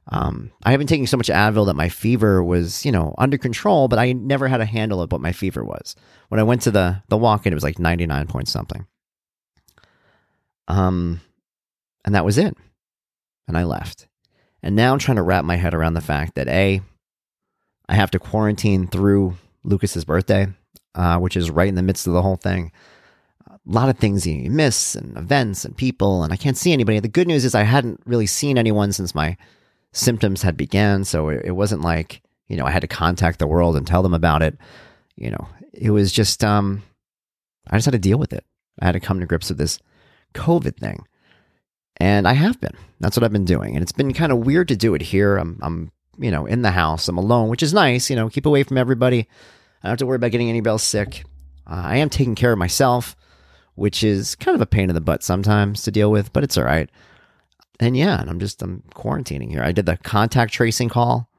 Um, 0.09 0.50
I 0.65 0.73
have 0.73 0.79
been 0.79 0.89
taking 0.89 1.07
so 1.07 1.17
much 1.17 1.29
Advil 1.29 1.67
that 1.67 1.77
my 1.77 1.89
fever 1.89 2.43
was, 2.43 2.85
you 2.85 2.91
know, 2.91 3.15
under 3.17 3.39
control, 3.39 3.87
but 3.87 4.00
I 4.00 4.12
never 4.12 4.49
had 4.49 4.61
a 4.61 4.65
handle 4.65 5.00
of 5.00 5.12
what 5.12 5.21
my 5.21 5.31
fever 5.31 5.65
was. 5.65 5.95
When 6.31 6.41
I 6.41 6.43
went 6.43 6.62
to 6.62 6.73
the 6.73 7.00
the 7.11 7.17
walk 7.17 7.47
in, 7.47 7.53
it 7.53 7.55
was 7.55 7.62
like 7.62 7.79
99 7.79 8.27
point 8.27 8.49
something. 8.49 8.89
Um, 10.67 11.21
and 12.05 12.17
that 12.17 12.25
was 12.25 12.39
it. 12.39 12.57
And 13.47 13.57
I 13.57 13.62
left. 13.62 14.09
And 14.65 14.75
now 14.75 14.93
I'm 14.93 14.99
trying 14.99 15.15
to 15.19 15.23
wrap 15.23 15.45
my 15.45 15.55
head 15.55 15.75
around 15.75 15.95
the 15.95 16.00
fact 16.00 16.35
that 16.35 16.49
A, 16.49 16.81
I 17.89 17.95
have 17.95 18.11
to 18.11 18.19
quarantine 18.19 18.89
through 18.89 19.37
Lucas's 19.62 20.05
birthday, 20.05 20.49
uh, 20.97 21.19
which 21.19 21.37
is 21.37 21.53
right 21.53 21.69
in 21.69 21.77
the 21.77 21.85
midst 21.85 22.09
of 22.09 22.15
the 22.15 22.23
whole 22.23 22.35
thing. 22.35 22.73
A 23.69 23.73
lot 23.73 23.88
of 23.88 23.99
things 23.99 24.26
you 24.26 24.50
miss 24.50 24.95
and 24.95 25.17
events 25.17 25.64
and 25.64 25.76
people, 25.76 26.23
and 26.23 26.33
I 26.33 26.37
can't 26.37 26.57
see 26.57 26.73
anybody. 26.73 26.99
The 26.99 27.09
good 27.09 27.29
news 27.29 27.45
is 27.45 27.55
I 27.55 27.62
hadn't 27.62 28.00
really 28.07 28.26
seen 28.26 28.57
anyone 28.57 28.93
since 28.93 29.14
my 29.14 29.37
symptoms 29.93 30.43
had 30.43 30.57
began, 30.57 31.05
so 31.05 31.29
it, 31.29 31.50
wasn't 31.50 31.83
like, 31.83 32.23
you 32.49 32.57
know, 32.57 32.64
I 32.64 32.71
had 32.71 32.81
to 32.81 32.88
contact 32.88 33.38
the 33.38 33.47
world 33.47 33.76
and 33.76 33.87
tell 33.87 34.02
them 34.02 34.14
about 34.14 34.43
it. 34.43 34.57
You 35.17 35.31
know, 35.31 35.49
it 35.75 35.90
was 35.90 36.11
just 36.11 36.43
um 36.43 36.83
I 37.69 37.76
just 37.76 37.87
had 37.87 37.93
to 37.93 37.99
deal 37.99 38.19
with 38.19 38.33
it. 38.33 38.45
I 38.81 38.87
had 38.87 38.93
to 38.93 39.00
come 39.00 39.21
to 39.21 39.26
grips 39.26 39.49
with 39.49 39.59
this 39.59 39.79
COVID 40.35 40.76
thing. 40.76 41.07
And 41.99 42.26
I 42.26 42.33
have 42.33 42.61
been. 42.61 42.75
That's 42.99 43.17
what 43.17 43.25
I've 43.25 43.33
been 43.33 43.45
doing. 43.45 43.75
And 43.75 43.83
it's 43.83 43.93
been 43.93 44.14
kind 44.14 44.33
of 44.33 44.38
weird 44.38 44.69
to 44.69 44.76
do 44.76 44.95
it 44.95 45.02
here. 45.02 45.37
I'm, 45.37 45.59
I'm, 45.62 45.93
you 46.19 46.31
know, 46.31 46.47
in 46.47 46.62
the 46.62 46.71
house. 46.71 47.09
I'm 47.09 47.19
alone, 47.19 47.49
which 47.49 47.62
is 47.62 47.75
nice. 47.75 48.09
You 48.09 48.17
know, 48.17 48.29
keep 48.31 48.47
away 48.47 48.62
from 48.62 48.79
everybody. 48.79 49.29
I 49.83 49.88
don't 49.88 49.93
have 49.93 49.99
to 49.99 50.07
worry 50.07 50.17
about 50.17 50.31
getting 50.31 50.49
anybody 50.49 50.71
else 50.71 50.83
sick. 50.83 51.25
Uh, 51.67 51.83
I 51.85 51.97
am 51.99 52.09
taking 52.09 52.35
care 52.35 52.52
of 52.52 52.59
myself, 52.59 53.14
which 53.81 54.05
is 54.05 54.35
kind 54.35 54.55
of 54.55 54.61
a 54.61 54.67
pain 54.67 54.91
in 54.91 54.95
the 54.95 55.01
butt 55.01 55.23
sometimes 55.23 55.83
to 55.83 55.91
deal 55.91 56.11
with, 56.11 56.35
but 56.35 56.45
it's 56.45 56.59
all 56.59 56.65
right. 56.65 56.91
And 57.81 57.97
yeah, 57.97 58.21
and 58.21 58.29
I'm 58.29 58.39
just 58.39 58.61
I'm 58.61 58.83
quarantining 58.95 59.49
here. 59.49 59.63
I 59.63 59.73
did 59.73 59.87
the 59.87 59.97
contact 59.97 60.53
tracing 60.53 60.91
call 60.91 61.31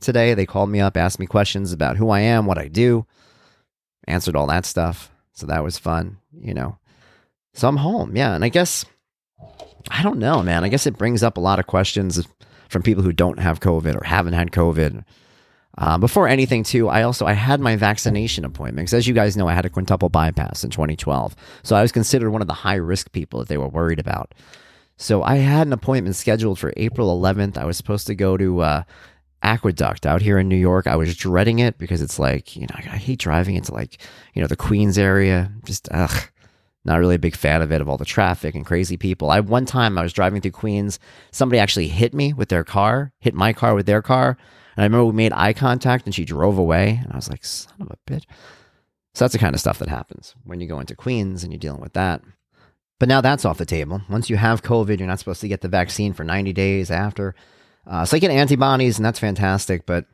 today. 0.00 0.34
They 0.34 0.46
called 0.46 0.68
me 0.68 0.80
up, 0.80 0.96
asked 0.96 1.20
me 1.20 1.26
questions 1.26 1.72
about 1.72 1.96
who 1.96 2.10
I 2.10 2.18
am, 2.20 2.44
what 2.44 2.58
I 2.58 2.66
do, 2.66 3.06
answered 4.08 4.34
all 4.34 4.48
that 4.48 4.66
stuff. 4.66 5.12
So 5.32 5.46
that 5.46 5.62
was 5.62 5.78
fun, 5.78 6.18
you 6.36 6.54
know. 6.54 6.76
So 7.54 7.68
I'm 7.68 7.76
home. 7.76 8.16
Yeah. 8.16 8.34
And 8.34 8.44
I 8.44 8.48
guess, 8.48 8.84
I 9.88 10.02
don't 10.02 10.18
know, 10.18 10.42
man. 10.42 10.64
I 10.64 10.68
guess 10.68 10.88
it 10.88 10.98
brings 10.98 11.22
up 11.22 11.36
a 11.36 11.40
lot 11.40 11.60
of 11.60 11.68
questions 11.68 12.26
from 12.68 12.82
people 12.82 13.04
who 13.04 13.12
don't 13.12 13.38
have 13.38 13.60
COVID 13.60 13.94
or 13.94 14.04
haven't 14.04 14.32
had 14.32 14.50
COVID. 14.50 15.04
Uh, 15.78 15.98
before 15.98 16.26
anything, 16.26 16.62
too, 16.62 16.88
I 16.88 17.02
also 17.02 17.26
I 17.26 17.34
had 17.34 17.60
my 17.60 17.76
vaccination 17.76 18.44
appointment 18.44 18.92
as 18.92 19.06
you 19.06 19.14
guys 19.14 19.36
know, 19.36 19.48
I 19.48 19.54
had 19.54 19.66
a 19.66 19.70
quintuple 19.70 20.08
bypass 20.08 20.64
in 20.64 20.70
2012, 20.70 21.36
so 21.62 21.76
I 21.76 21.82
was 21.82 21.92
considered 21.92 22.30
one 22.30 22.40
of 22.40 22.48
the 22.48 22.54
high 22.54 22.76
risk 22.76 23.12
people 23.12 23.40
that 23.40 23.48
they 23.48 23.58
were 23.58 23.68
worried 23.68 23.98
about. 23.98 24.34
So 24.96 25.22
I 25.22 25.36
had 25.36 25.66
an 25.66 25.74
appointment 25.74 26.16
scheduled 26.16 26.58
for 26.58 26.72
April 26.76 27.20
11th. 27.20 27.58
I 27.58 27.66
was 27.66 27.76
supposed 27.76 28.06
to 28.06 28.14
go 28.14 28.38
to 28.38 28.60
uh, 28.60 28.82
Aqueduct 29.42 30.06
out 30.06 30.22
here 30.22 30.38
in 30.38 30.48
New 30.48 30.56
York. 30.56 30.86
I 30.86 30.96
was 30.96 31.14
dreading 31.14 31.58
it 31.58 31.76
because 31.76 32.00
it's 32.00 32.18
like 32.18 32.56
you 32.56 32.62
know 32.62 32.74
I, 32.74 32.94
I 32.94 32.96
hate 32.96 33.18
driving 33.18 33.56
into 33.56 33.74
like 33.74 33.98
you 34.34 34.40
know 34.40 34.48
the 34.48 34.56
Queens 34.56 34.96
area. 34.96 35.52
Just 35.64 35.88
ugh, 35.92 36.30
not 36.84 36.98
really 36.98 37.16
a 37.16 37.20
big 37.20 37.36
fan 37.36 37.60
of 37.60 37.70
it 37.70 37.82
of 37.82 37.88
all 37.88 37.98
the 37.98 38.06
traffic 38.06 38.54
and 38.54 38.64
crazy 38.64 38.96
people. 38.96 39.30
I 39.30 39.40
one 39.40 39.66
time 39.66 39.98
I 39.98 40.02
was 40.02 40.14
driving 40.14 40.40
through 40.40 40.52
Queens, 40.52 40.98
somebody 41.32 41.58
actually 41.58 41.88
hit 41.88 42.14
me 42.14 42.32
with 42.32 42.48
their 42.48 42.64
car, 42.64 43.12
hit 43.18 43.34
my 43.34 43.52
car 43.52 43.74
with 43.74 43.86
their 43.86 44.00
car. 44.00 44.38
And 44.76 44.82
I 44.82 44.86
remember 44.86 45.06
we 45.06 45.12
made 45.12 45.32
eye 45.32 45.52
contact 45.52 46.06
and 46.06 46.14
she 46.14 46.24
drove 46.24 46.58
away. 46.58 47.00
And 47.02 47.12
I 47.12 47.16
was 47.16 47.30
like, 47.30 47.44
son 47.44 47.74
of 47.80 47.90
a 47.90 48.10
bitch. 48.10 48.24
So 49.14 49.24
that's 49.24 49.32
the 49.32 49.38
kind 49.38 49.54
of 49.54 49.60
stuff 49.60 49.78
that 49.78 49.88
happens 49.88 50.34
when 50.44 50.60
you 50.60 50.66
go 50.66 50.78
into 50.80 50.94
Queens 50.94 51.42
and 51.42 51.52
you're 51.52 51.58
dealing 51.58 51.80
with 51.80 51.94
that. 51.94 52.22
But 52.98 53.08
now 53.08 53.20
that's 53.20 53.44
off 53.44 53.58
the 53.58 53.66
table. 53.66 54.02
Once 54.08 54.30
you 54.30 54.36
have 54.36 54.62
COVID, 54.62 54.98
you're 54.98 55.08
not 55.08 55.18
supposed 55.18 55.40
to 55.42 55.48
get 55.48 55.60
the 55.60 55.68
vaccine 55.68 56.12
for 56.12 56.24
90 56.24 56.52
days 56.52 56.90
after. 56.90 57.34
Uh, 57.86 58.04
so 58.04 58.16
I 58.16 58.20
get 58.20 58.30
antibodies, 58.30 58.98
and 58.98 59.04
that's 59.04 59.18
fantastic. 59.18 59.86
But 59.86 60.06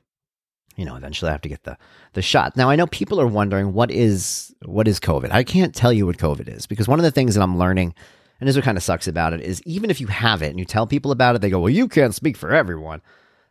you 0.76 0.84
know, 0.84 0.96
eventually 0.96 1.28
I 1.28 1.32
have 1.32 1.42
to 1.42 1.48
get 1.48 1.64
the 1.64 1.76
the 2.14 2.22
shot. 2.22 2.56
Now 2.56 2.70
I 2.70 2.76
know 2.76 2.86
people 2.86 3.20
are 3.20 3.26
wondering 3.26 3.72
what 3.72 3.90
is 3.90 4.54
what 4.64 4.88
is 4.88 5.00
COVID. 5.00 5.30
I 5.30 5.44
can't 5.44 5.74
tell 5.74 5.92
you 5.92 6.06
what 6.06 6.18
COVID 6.18 6.48
is 6.48 6.66
because 6.66 6.88
one 6.88 6.98
of 6.98 7.04
the 7.04 7.10
things 7.10 7.34
that 7.34 7.42
I'm 7.42 7.58
learning, 7.58 7.94
and 8.40 8.48
this 8.48 8.54
is 8.54 8.58
what 8.58 8.64
kind 8.64 8.76
of 8.76 8.82
sucks 8.82 9.08
about 9.08 9.32
it, 9.32 9.40
is 9.40 9.62
even 9.64 9.90
if 9.90 10.00
you 10.00 10.06
have 10.08 10.42
it 10.42 10.50
and 10.50 10.58
you 10.58 10.64
tell 10.64 10.86
people 10.86 11.12
about 11.12 11.34
it, 11.34 11.40
they 11.40 11.50
go, 11.50 11.60
"Well, 11.60 11.70
you 11.70 11.88
can't 11.88 12.14
speak 12.14 12.36
for 12.36 12.52
everyone." 12.52 13.00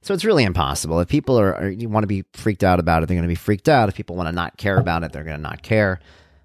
So 0.04 0.14
it's 0.14 0.26
really 0.26 0.44
impossible. 0.44 1.00
If 1.00 1.10
people 1.10 1.40
are, 1.40 1.56
are 1.56 1.70
you 1.70 1.88
want 1.88 2.04
to 2.04 2.08
be 2.08 2.24
freaked 2.34 2.64
out 2.64 2.80
about 2.80 3.04
it, 3.04 3.06
they're 3.06 3.16
going 3.16 3.24
to 3.24 3.28
be 3.28 3.36
freaked 3.36 3.70
out. 3.70 3.88
If 3.88 3.96
people 3.96 4.16
want 4.16 4.28
to 4.28 4.36
not 4.36 4.58
care 4.58 4.78
about 4.78 5.04
it, 5.04 5.12
they're 5.12 5.24
going 5.24 5.38
to 5.38 5.42
not 5.42 5.62
care. 5.62 6.00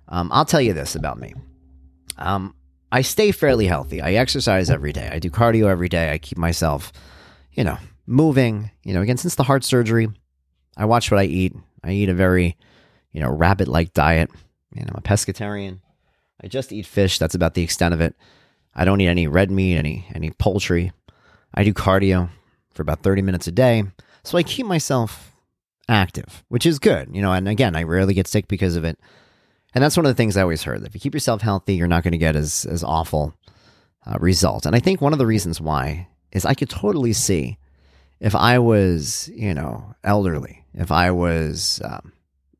Um, 0.08 0.30
I'll 0.32 0.44
tell 0.44 0.60
you 0.60 0.74
this 0.74 0.94
about 0.94 1.18
me. 1.18 1.34
Um, 2.18 2.54
I 2.92 3.00
stay 3.00 3.32
fairly 3.32 3.66
healthy. 3.66 4.00
I 4.00 4.12
exercise 4.14 4.70
every 4.70 4.92
day. 4.92 5.08
I 5.10 5.18
do 5.18 5.30
cardio 5.30 5.68
every 5.68 5.88
day. 5.88 6.12
I 6.12 6.18
keep 6.18 6.38
myself, 6.38 6.92
you 7.52 7.64
know, 7.64 7.78
moving. 8.06 8.70
You 8.84 8.94
know, 8.94 9.00
again, 9.00 9.16
since 9.16 9.34
the 9.34 9.42
heart 9.42 9.64
surgery, 9.64 10.08
I 10.76 10.84
watch 10.84 11.10
what 11.10 11.20
I 11.20 11.24
eat. 11.24 11.54
I 11.82 11.92
eat 11.92 12.10
a 12.10 12.14
very, 12.14 12.56
you 13.12 13.20
know, 13.20 13.30
rabbit 13.30 13.68
like 13.68 13.94
diet. 13.94 14.30
You 14.74 14.82
know, 14.82 14.90
I'm 14.92 14.98
a 14.98 15.02
pescatarian. 15.02 15.80
I 16.42 16.48
just 16.48 16.72
eat 16.72 16.86
fish. 16.86 17.18
That's 17.18 17.34
about 17.34 17.54
the 17.54 17.62
extent 17.62 17.94
of 17.94 18.02
it. 18.02 18.14
I 18.74 18.84
don't 18.84 19.00
eat 19.00 19.08
any 19.08 19.26
red 19.26 19.50
meat, 19.50 19.78
any 19.78 20.06
any 20.14 20.30
poultry. 20.30 20.92
I 21.54 21.64
do 21.64 21.72
cardio 21.72 22.28
for 22.76 22.82
about 22.82 23.02
30 23.02 23.22
minutes 23.22 23.46
a 23.46 23.52
day. 23.52 23.84
So 24.22 24.38
I 24.38 24.42
keep 24.42 24.66
myself 24.66 25.32
active, 25.88 26.44
which 26.48 26.66
is 26.66 26.78
good. 26.78 27.14
You 27.14 27.22
know, 27.22 27.32
and 27.32 27.48
again, 27.48 27.74
I 27.74 27.82
rarely 27.82 28.14
get 28.14 28.28
sick 28.28 28.48
because 28.48 28.76
of 28.76 28.84
it. 28.84 28.98
And 29.74 29.82
that's 29.82 29.96
one 29.96 30.06
of 30.06 30.10
the 30.10 30.14
things 30.16 30.36
I 30.36 30.42
always 30.42 30.62
heard. 30.62 30.80
That 30.82 30.88
if 30.88 30.94
you 30.94 31.00
keep 31.00 31.14
yourself 31.14 31.42
healthy, 31.42 31.74
you're 31.74 31.88
not 31.88 32.02
going 32.02 32.12
to 32.12 32.18
get 32.18 32.36
as 32.36 32.64
as 32.66 32.82
awful 32.82 33.34
uh, 34.06 34.16
result. 34.18 34.66
And 34.66 34.74
I 34.74 34.80
think 34.80 35.00
one 35.00 35.12
of 35.12 35.18
the 35.18 35.26
reasons 35.26 35.60
why 35.60 36.08
is 36.32 36.44
I 36.44 36.54
could 36.54 36.70
totally 36.70 37.12
see 37.12 37.58
if 38.20 38.34
I 38.34 38.58
was, 38.58 39.28
you 39.34 39.52
know, 39.52 39.94
elderly, 40.02 40.64
if 40.74 40.90
I 40.90 41.10
was 41.10 41.80
um, 41.84 42.12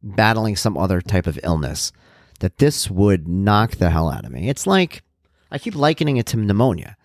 battling 0.02 0.56
some 0.56 0.76
other 0.76 1.00
type 1.00 1.26
of 1.26 1.38
illness, 1.42 1.92
that 2.40 2.58
this 2.58 2.90
would 2.90 3.26
knock 3.26 3.76
the 3.76 3.90
hell 3.90 4.10
out 4.10 4.24
of 4.24 4.32
me. 4.32 4.48
It's 4.48 4.66
like 4.66 5.02
I 5.50 5.58
keep 5.58 5.74
likening 5.74 6.16
it 6.18 6.26
to 6.26 6.36
pneumonia. 6.36 6.96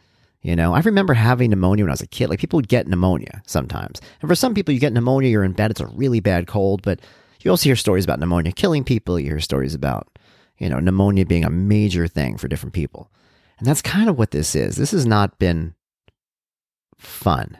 You 0.41 0.55
know, 0.55 0.73
I 0.73 0.79
remember 0.79 1.13
having 1.13 1.51
pneumonia 1.51 1.83
when 1.83 1.91
I 1.91 1.93
was 1.93 2.01
a 2.01 2.07
kid. 2.07 2.29
Like 2.29 2.39
people 2.39 2.57
would 2.57 2.67
get 2.67 2.87
pneumonia 2.87 3.43
sometimes. 3.45 4.01
And 4.21 4.29
for 4.29 4.35
some 4.35 4.53
people, 4.53 4.73
you 4.73 4.79
get 4.79 4.93
pneumonia, 4.93 5.29
you're 5.29 5.43
in 5.43 5.53
bed, 5.53 5.71
it's 5.71 5.81
a 5.81 5.87
really 5.87 6.19
bad 6.19 6.47
cold. 6.47 6.81
But 6.81 6.99
you 7.41 7.51
also 7.51 7.65
hear 7.65 7.75
stories 7.75 8.03
about 8.03 8.19
pneumonia 8.19 8.51
killing 8.51 8.83
people. 8.83 9.19
You 9.19 9.27
hear 9.27 9.39
stories 9.39 9.75
about, 9.75 10.07
you 10.57 10.69
know, 10.69 10.79
pneumonia 10.79 11.25
being 11.25 11.45
a 11.45 11.49
major 11.49 12.07
thing 12.07 12.37
for 12.37 12.47
different 12.47 12.73
people. 12.73 13.11
And 13.59 13.67
that's 13.67 13.81
kind 13.81 14.09
of 14.09 14.17
what 14.17 14.31
this 14.31 14.55
is. 14.55 14.75
This 14.75 14.91
has 14.91 15.05
not 15.05 15.37
been 15.37 15.75
fun. 16.97 17.59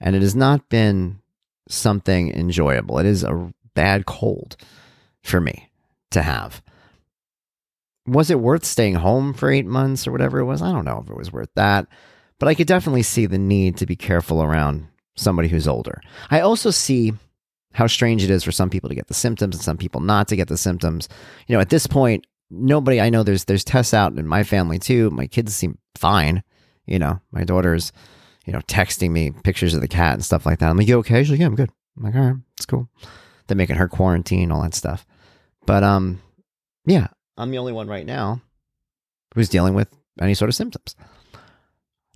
And 0.00 0.14
it 0.14 0.22
has 0.22 0.36
not 0.36 0.68
been 0.68 1.20
something 1.68 2.32
enjoyable. 2.32 2.98
It 2.98 3.06
is 3.06 3.24
a 3.24 3.52
bad 3.74 4.06
cold 4.06 4.56
for 5.22 5.40
me 5.40 5.70
to 6.12 6.22
have. 6.22 6.62
Was 8.06 8.30
it 8.30 8.40
worth 8.40 8.64
staying 8.64 8.96
home 8.96 9.34
for 9.34 9.50
eight 9.50 9.66
months 9.66 10.06
or 10.06 10.12
whatever 10.12 10.38
it 10.38 10.44
was? 10.44 10.62
I 10.62 10.72
don't 10.72 10.84
know 10.84 11.02
if 11.04 11.10
it 11.10 11.16
was 11.16 11.32
worth 11.32 11.50
that. 11.56 11.86
But 12.40 12.48
I 12.48 12.54
could 12.54 12.66
definitely 12.66 13.02
see 13.02 13.26
the 13.26 13.38
need 13.38 13.76
to 13.76 13.86
be 13.86 13.94
careful 13.94 14.42
around 14.42 14.88
somebody 15.14 15.46
who's 15.48 15.68
older. 15.68 16.00
I 16.30 16.40
also 16.40 16.70
see 16.72 17.12
how 17.72 17.86
strange 17.86 18.24
it 18.24 18.30
is 18.30 18.42
for 18.42 18.50
some 18.50 18.70
people 18.70 18.88
to 18.88 18.94
get 18.94 19.06
the 19.06 19.14
symptoms 19.14 19.54
and 19.54 19.62
some 19.62 19.76
people 19.76 20.00
not 20.00 20.26
to 20.28 20.36
get 20.36 20.48
the 20.48 20.56
symptoms. 20.56 21.08
You 21.46 21.54
know, 21.54 21.60
at 21.60 21.68
this 21.68 21.86
point, 21.86 22.26
nobody 22.50 23.00
I 23.00 23.10
know 23.10 23.22
there's 23.22 23.44
there's 23.44 23.62
tests 23.62 23.94
out 23.94 24.16
in 24.16 24.26
my 24.26 24.42
family 24.42 24.78
too. 24.78 25.10
My 25.10 25.26
kids 25.26 25.54
seem 25.54 25.78
fine. 25.94 26.42
You 26.86 26.98
know, 26.98 27.20
my 27.30 27.44
daughter's, 27.44 27.92
you 28.46 28.52
know, 28.52 28.60
texting 28.60 29.10
me 29.10 29.30
pictures 29.30 29.74
of 29.74 29.82
the 29.82 29.88
cat 29.88 30.14
and 30.14 30.24
stuff 30.24 30.46
like 30.46 30.58
that. 30.58 30.70
I'm 30.70 30.76
like, 30.76 30.88
you 30.88 30.98
okay? 30.98 31.22
She's 31.22 31.30
like, 31.30 31.40
yeah, 31.40 31.46
I'm 31.46 31.54
good. 31.54 31.70
I'm 31.96 32.02
like, 32.02 32.14
all 32.14 32.22
right, 32.22 32.36
it's 32.56 32.66
cool. 32.66 32.88
They're 33.46 33.56
making 33.56 33.76
her 33.76 33.86
quarantine, 33.88 34.50
all 34.50 34.62
that 34.62 34.74
stuff. 34.74 35.06
But 35.66 35.84
um, 35.84 36.20
yeah, 36.86 37.08
I'm 37.36 37.50
the 37.50 37.58
only 37.58 37.72
one 37.72 37.86
right 37.86 38.06
now 38.06 38.40
who's 39.34 39.48
dealing 39.48 39.74
with 39.74 39.88
any 40.20 40.34
sort 40.34 40.48
of 40.48 40.54
symptoms. 40.54 40.96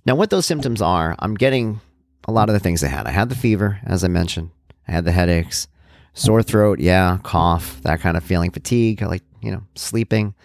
Now, 0.05 0.13
what 0.13 0.29
those 0.29 0.45
symptoms 0.45 0.83
are, 0.83 1.15
I'm 1.17 1.33
getting 1.33 1.81
a 2.27 2.31
lot 2.31 2.47
of 2.47 2.53
the 2.53 2.59
things 2.59 2.83
I 2.83 2.87
had. 2.87 3.07
I 3.07 3.11
had 3.11 3.29
the 3.29 3.35
fever, 3.35 3.79
as 3.83 4.03
I 4.03 4.07
mentioned. 4.07 4.51
I 4.87 4.91
had 4.91 5.03
the 5.03 5.11
headaches, 5.11 5.67
sore 6.13 6.43
throat, 6.43 6.79
yeah, 6.79 7.17
cough, 7.23 7.81
that 7.81 8.01
kind 8.01 8.15
of 8.15 8.23
feeling, 8.23 8.51
fatigue, 8.51 9.01
like, 9.01 9.23
you 9.41 9.51
know, 9.51 9.63
sleeping. 9.73 10.35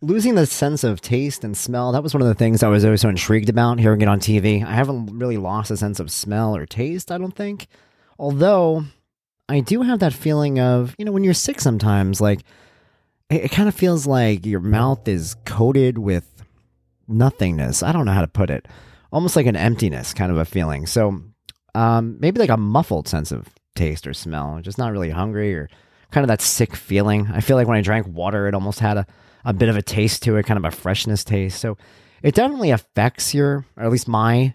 Losing 0.00 0.36
the 0.36 0.46
sense 0.46 0.84
of 0.84 1.00
taste 1.00 1.42
and 1.42 1.56
smell, 1.56 1.90
that 1.90 2.04
was 2.04 2.14
one 2.14 2.22
of 2.22 2.28
the 2.28 2.36
things 2.36 2.62
I 2.62 2.68
was 2.68 2.84
always 2.84 3.00
so 3.00 3.08
intrigued 3.08 3.48
about 3.48 3.80
hearing 3.80 4.00
it 4.00 4.08
on 4.08 4.20
TV. 4.20 4.64
I 4.64 4.74
haven't 4.74 5.18
really 5.18 5.36
lost 5.36 5.72
a 5.72 5.76
sense 5.76 5.98
of 5.98 6.10
smell 6.10 6.54
or 6.56 6.64
taste, 6.64 7.10
I 7.10 7.18
don't 7.18 7.34
think. 7.34 7.66
Although, 8.16 8.84
I 9.48 9.58
do 9.58 9.82
have 9.82 9.98
that 9.98 10.12
feeling 10.12 10.60
of, 10.60 10.94
you 10.98 11.04
know, 11.04 11.12
when 11.12 11.24
you're 11.24 11.34
sick 11.34 11.60
sometimes, 11.60 12.20
like, 12.20 12.42
it, 13.28 13.46
it 13.46 13.50
kind 13.50 13.68
of 13.68 13.74
feels 13.74 14.06
like 14.06 14.46
your 14.46 14.60
mouth 14.60 15.08
is 15.08 15.34
coated 15.44 15.98
with 15.98 16.44
nothingness. 17.08 17.82
I 17.82 17.90
don't 17.90 18.04
know 18.04 18.12
how 18.12 18.20
to 18.20 18.28
put 18.28 18.50
it 18.50 18.68
almost 19.12 19.36
like 19.36 19.46
an 19.46 19.56
emptiness 19.56 20.14
kind 20.14 20.30
of 20.30 20.38
a 20.38 20.44
feeling. 20.44 20.86
So 20.86 21.20
um, 21.74 22.16
maybe 22.20 22.40
like 22.40 22.50
a 22.50 22.56
muffled 22.56 23.08
sense 23.08 23.32
of 23.32 23.48
taste 23.74 24.06
or 24.06 24.14
smell, 24.14 24.60
just 24.62 24.78
not 24.78 24.92
really 24.92 25.10
hungry 25.10 25.54
or 25.54 25.68
kind 26.10 26.24
of 26.24 26.28
that 26.28 26.42
sick 26.42 26.74
feeling. 26.74 27.28
I 27.32 27.40
feel 27.40 27.56
like 27.56 27.68
when 27.68 27.78
I 27.78 27.82
drank 27.82 28.06
water, 28.08 28.48
it 28.48 28.54
almost 28.54 28.80
had 28.80 28.96
a, 28.96 29.06
a 29.44 29.52
bit 29.52 29.68
of 29.68 29.76
a 29.76 29.82
taste 29.82 30.22
to 30.24 30.36
it, 30.36 30.46
kind 30.46 30.58
of 30.58 30.64
a 30.64 30.76
freshness 30.76 31.24
taste. 31.24 31.60
So 31.60 31.76
it 32.22 32.34
definitely 32.34 32.70
affects 32.70 33.34
your, 33.34 33.64
or 33.76 33.84
at 33.84 33.92
least 33.92 34.08
my 34.08 34.54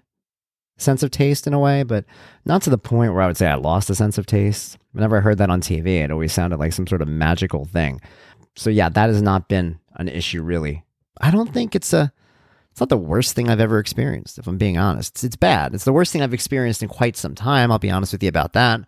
sense 0.77 1.03
of 1.03 1.11
taste 1.11 1.47
in 1.47 1.53
a 1.53 1.59
way, 1.59 1.83
but 1.83 2.05
not 2.43 2.61
to 2.63 2.69
the 2.69 2.77
point 2.77 3.13
where 3.13 3.21
I 3.21 3.27
would 3.27 3.37
say 3.37 3.47
I 3.47 3.55
lost 3.55 3.89
a 3.89 3.95
sense 3.95 4.17
of 4.17 4.25
taste. 4.25 4.77
Whenever 4.91 5.17
I 5.17 5.21
heard 5.21 5.37
that 5.37 5.49
on 5.49 5.61
TV, 5.61 6.03
it 6.03 6.11
always 6.11 6.33
sounded 6.33 6.59
like 6.59 6.73
some 6.73 6.87
sort 6.87 7.01
of 7.01 7.07
magical 7.07 7.65
thing. 7.65 8.01
So 8.55 8.69
yeah, 8.69 8.89
that 8.89 9.09
has 9.09 9.21
not 9.21 9.47
been 9.47 9.79
an 9.95 10.07
issue 10.07 10.41
really. 10.41 10.83
I 11.21 11.31
don't 11.31 11.53
think 11.53 11.75
it's 11.75 11.93
a 11.93 12.11
it's 12.75 12.81
not 12.81 12.89
the 12.89 12.97
worst 12.97 13.37
thing 13.37 13.49
I've 13.49 13.61
ever 13.61 13.79
experienced, 13.79 14.37
if 14.37 14.47
I'm 14.47 14.57
being 14.57 14.77
honest. 14.77 15.13
It's, 15.13 15.23
it's 15.23 15.37
bad. 15.37 15.73
It's 15.73 15.85
the 15.85 15.93
worst 15.93 16.11
thing 16.11 16.21
I've 16.21 16.33
experienced 16.33 16.83
in 16.83 16.89
quite 16.89 17.15
some 17.15 17.33
time. 17.33 17.71
I'll 17.71 17.79
be 17.79 17.89
honest 17.89 18.11
with 18.11 18.21
you 18.21 18.27
about 18.27 18.51
that. 18.51 18.81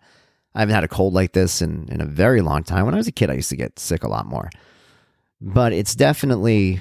I 0.54 0.60
haven't 0.60 0.74
had 0.74 0.84
a 0.84 0.88
cold 0.88 1.14
like 1.14 1.32
this 1.32 1.62
in, 1.62 1.88
in 1.88 2.02
a 2.02 2.04
very 2.04 2.42
long 2.42 2.64
time. 2.64 2.84
When 2.84 2.92
I 2.92 2.98
was 2.98 3.08
a 3.08 3.12
kid, 3.12 3.30
I 3.30 3.32
used 3.32 3.48
to 3.48 3.56
get 3.56 3.78
sick 3.78 4.04
a 4.04 4.08
lot 4.08 4.26
more. 4.26 4.50
But 5.40 5.72
it's 5.72 5.94
definitely 5.94 6.80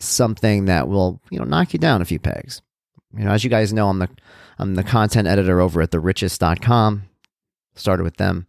something 0.00 0.64
that 0.64 0.88
will, 0.88 1.20
you 1.30 1.38
know, 1.38 1.44
knock 1.44 1.72
you 1.72 1.78
down 1.78 2.02
a 2.02 2.04
few 2.04 2.18
pegs. 2.18 2.62
You 3.16 3.24
know, 3.24 3.30
as 3.30 3.44
you 3.44 3.50
guys 3.50 3.72
know, 3.72 3.88
I'm 3.88 4.00
the 4.00 4.08
I'm 4.58 4.74
the 4.74 4.82
content 4.82 5.28
editor 5.28 5.60
over 5.60 5.82
at 5.82 5.92
therichest.com. 5.92 7.04
Started 7.76 8.02
with 8.02 8.16
them 8.16 8.48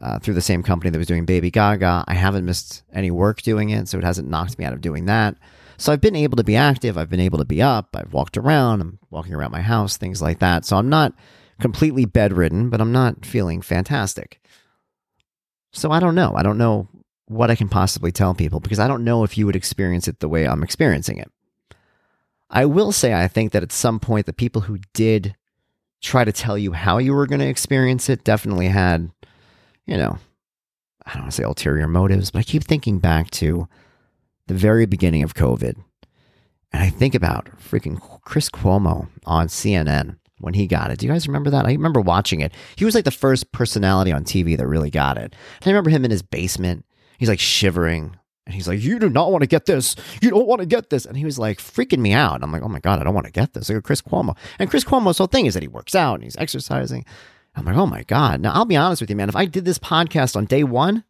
uh, 0.00 0.20
through 0.20 0.34
the 0.34 0.40
same 0.40 0.62
company 0.62 0.90
that 0.90 0.98
was 0.98 1.08
doing 1.08 1.24
Baby 1.24 1.50
Gaga. 1.50 2.04
I 2.06 2.14
haven't 2.14 2.44
missed 2.44 2.84
any 2.92 3.10
work 3.10 3.42
doing 3.42 3.70
it, 3.70 3.88
so 3.88 3.98
it 3.98 4.04
hasn't 4.04 4.28
knocked 4.28 4.56
me 4.56 4.64
out 4.64 4.72
of 4.72 4.80
doing 4.80 5.06
that. 5.06 5.36
So 5.78 5.92
I've 5.92 6.00
been 6.00 6.16
able 6.16 6.36
to 6.36 6.44
be 6.44 6.56
active. 6.56 6.96
I've 6.96 7.10
been 7.10 7.20
able 7.20 7.38
to 7.38 7.44
be 7.44 7.60
up. 7.60 7.94
I've 7.94 8.12
walked 8.12 8.36
around. 8.36 8.80
I'm 8.80 8.98
walking 9.10 9.34
around 9.34 9.52
my 9.52 9.60
house, 9.60 9.96
things 9.96 10.22
like 10.22 10.38
that. 10.38 10.64
So 10.64 10.76
I'm 10.76 10.88
not 10.88 11.12
completely 11.60 12.04
bedridden, 12.04 12.70
but 12.70 12.80
I'm 12.80 12.92
not 12.92 13.24
feeling 13.24 13.62
fantastic. 13.62 14.40
So 15.72 15.90
I 15.90 16.00
don't 16.00 16.14
know. 16.14 16.32
I 16.34 16.42
don't 16.42 16.58
know 16.58 16.88
what 17.26 17.50
I 17.50 17.56
can 17.56 17.68
possibly 17.68 18.12
tell 18.12 18.34
people 18.34 18.60
because 18.60 18.78
I 18.78 18.88
don't 18.88 19.04
know 19.04 19.24
if 19.24 19.36
you 19.36 19.46
would 19.46 19.56
experience 19.56 20.08
it 20.08 20.20
the 20.20 20.28
way 20.28 20.46
I'm 20.46 20.62
experiencing 20.62 21.18
it. 21.18 21.30
I 22.48 22.64
will 22.64 22.92
say, 22.92 23.12
I 23.12 23.28
think 23.28 23.52
that 23.52 23.62
at 23.62 23.72
some 23.72 23.98
point, 23.98 24.26
the 24.26 24.32
people 24.32 24.62
who 24.62 24.78
did 24.94 25.34
try 26.00 26.24
to 26.24 26.32
tell 26.32 26.56
you 26.56 26.72
how 26.72 26.98
you 26.98 27.12
were 27.12 27.26
going 27.26 27.40
to 27.40 27.48
experience 27.48 28.08
it 28.08 28.22
definitely 28.22 28.68
had, 28.68 29.10
you 29.86 29.96
know, 29.96 30.18
I 31.04 31.14
don't 31.14 31.22
want 31.22 31.32
to 31.32 31.36
say 31.36 31.42
ulterior 31.42 31.88
motives, 31.88 32.30
but 32.30 32.40
I 32.40 32.42
keep 32.44 32.64
thinking 32.64 32.98
back 32.98 33.30
to 33.32 33.68
the 34.46 34.54
very 34.54 34.86
beginning 34.86 35.22
of 35.22 35.34
COVID. 35.34 35.76
And 36.72 36.82
I 36.82 36.90
think 36.90 37.14
about 37.14 37.46
freaking 37.58 38.00
Chris 38.22 38.50
Cuomo 38.50 39.08
on 39.24 39.48
CNN 39.48 40.16
when 40.40 40.54
he 40.54 40.66
got 40.66 40.90
it. 40.90 40.98
Do 40.98 41.06
you 41.06 41.12
guys 41.12 41.26
remember 41.26 41.50
that? 41.50 41.66
I 41.66 41.72
remember 41.72 42.00
watching 42.00 42.40
it. 42.40 42.52
He 42.76 42.84
was 42.84 42.94
like 42.94 43.04
the 43.04 43.10
first 43.10 43.52
personality 43.52 44.12
on 44.12 44.24
TV 44.24 44.56
that 44.56 44.66
really 44.66 44.90
got 44.90 45.16
it. 45.16 45.34
And 45.60 45.66
I 45.66 45.70
remember 45.70 45.90
him 45.90 46.04
in 46.04 46.10
his 46.10 46.22
basement. 46.22 46.84
He's 47.18 47.28
like 47.28 47.40
shivering. 47.40 48.16
And 48.44 48.54
he's 48.54 48.68
like, 48.68 48.80
You 48.80 48.98
do 48.98 49.08
not 49.08 49.32
want 49.32 49.42
to 49.42 49.48
get 49.48 49.66
this. 49.66 49.96
You 50.20 50.30
don't 50.30 50.46
want 50.46 50.60
to 50.60 50.66
get 50.66 50.90
this. 50.90 51.06
And 51.06 51.16
he 51.16 51.24
was 51.24 51.38
like 51.38 51.58
freaking 51.58 51.98
me 51.98 52.12
out. 52.12 52.42
I'm 52.42 52.52
like, 52.52 52.62
Oh 52.62 52.68
my 52.68 52.80
God, 52.80 53.00
I 53.00 53.04
don't 53.04 53.14
want 53.14 53.26
to 53.26 53.32
get 53.32 53.54
this. 53.54 53.68
Like 53.68 53.82
Chris 53.82 54.02
Cuomo. 54.02 54.36
And 54.58 54.70
Chris 54.70 54.84
Cuomo's 54.84 55.18
whole 55.18 55.26
thing 55.26 55.46
is 55.46 55.54
that 55.54 55.62
he 55.62 55.68
works 55.68 55.94
out 55.94 56.14
and 56.14 56.24
he's 56.24 56.36
exercising. 56.36 57.04
I'm 57.54 57.64
like, 57.64 57.76
Oh 57.76 57.86
my 57.86 58.02
God. 58.04 58.40
Now, 58.40 58.52
I'll 58.52 58.64
be 58.64 58.76
honest 58.76 59.00
with 59.00 59.10
you, 59.10 59.16
man. 59.16 59.28
If 59.28 59.36
I 59.36 59.46
did 59.46 59.64
this 59.64 59.78
podcast 59.78 60.36
on 60.36 60.44
day 60.44 60.62
one, 60.62 61.04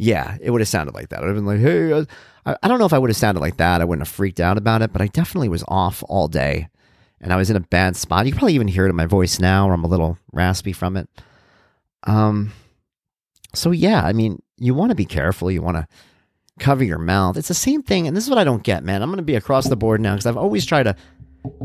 yeah, 0.00 0.38
it 0.40 0.50
would 0.50 0.62
have 0.62 0.68
sounded 0.68 0.94
like 0.94 1.10
that. 1.10 1.20
I'd 1.22 1.26
have 1.26 1.34
been 1.34 1.44
like, 1.44 1.60
Hey, 1.60 1.92
uh, 1.92 2.06
I, 2.46 2.68
don't 2.68 2.78
know 2.78 2.86
if 2.86 2.94
I 2.94 2.98
would 2.98 3.10
have 3.10 3.18
sounded 3.18 3.40
like 3.40 3.58
that. 3.58 3.82
I 3.82 3.84
wouldn't 3.84 4.06
have 4.06 4.14
freaked 4.14 4.40
out 4.40 4.56
about 4.56 4.80
it, 4.80 4.94
but 4.94 5.02
I 5.02 5.08
definitely 5.08 5.50
was 5.50 5.62
off 5.68 6.02
all 6.08 6.26
day 6.26 6.68
and 7.20 7.34
I 7.34 7.36
was 7.36 7.50
in 7.50 7.56
a 7.56 7.60
bad 7.60 7.96
spot. 7.96 8.26
You 8.26 8.32
probably 8.32 8.54
even 8.54 8.66
hear 8.66 8.86
it 8.86 8.90
in 8.90 8.96
my 8.96 9.04
voice 9.04 9.38
now, 9.38 9.68
or 9.68 9.74
I'm 9.74 9.84
a 9.84 9.88
little 9.88 10.16
raspy 10.32 10.72
from 10.72 10.96
it. 10.96 11.06
Um, 12.04 12.52
so 13.54 13.72
yeah, 13.72 14.02
I 14.02 14.14
mean, 14.14 14.42
you 14.56 14.74
want 14.74 14.88
to 14.88 14.94
be 14.94 15.04
careful. 15.04 15.50
You 15.50 15.60
want 15.60 15.76
to 15.76 15.86
cover 16.58 16.82
your 16.82 16.98
mouth. 16.98 17.36
It's 17.36 17.48
the 17.48 17.54
same 17.54 17.82
thing, 17.82 18.06
and 18.06 18.16
this 18.16 18.24
is 18.24 18.30
what 18.30 18.38
I 18.38 18.44
don't 18.44 18.62
get, 18.62 18.82
man. 18.82 19.02
I'm 19.02 19.10
going 19.10 19.18
to 19.18 19.22
be 19.22 19.34
across 19.34 19.68
the 19.68 19.76
board 19.76 20.00
now 20.00 20.14
because 20.14 20.24
I've 20.24 20.38
always 20.38 20.64
tried 20.64 20.84
to 20.84 20.96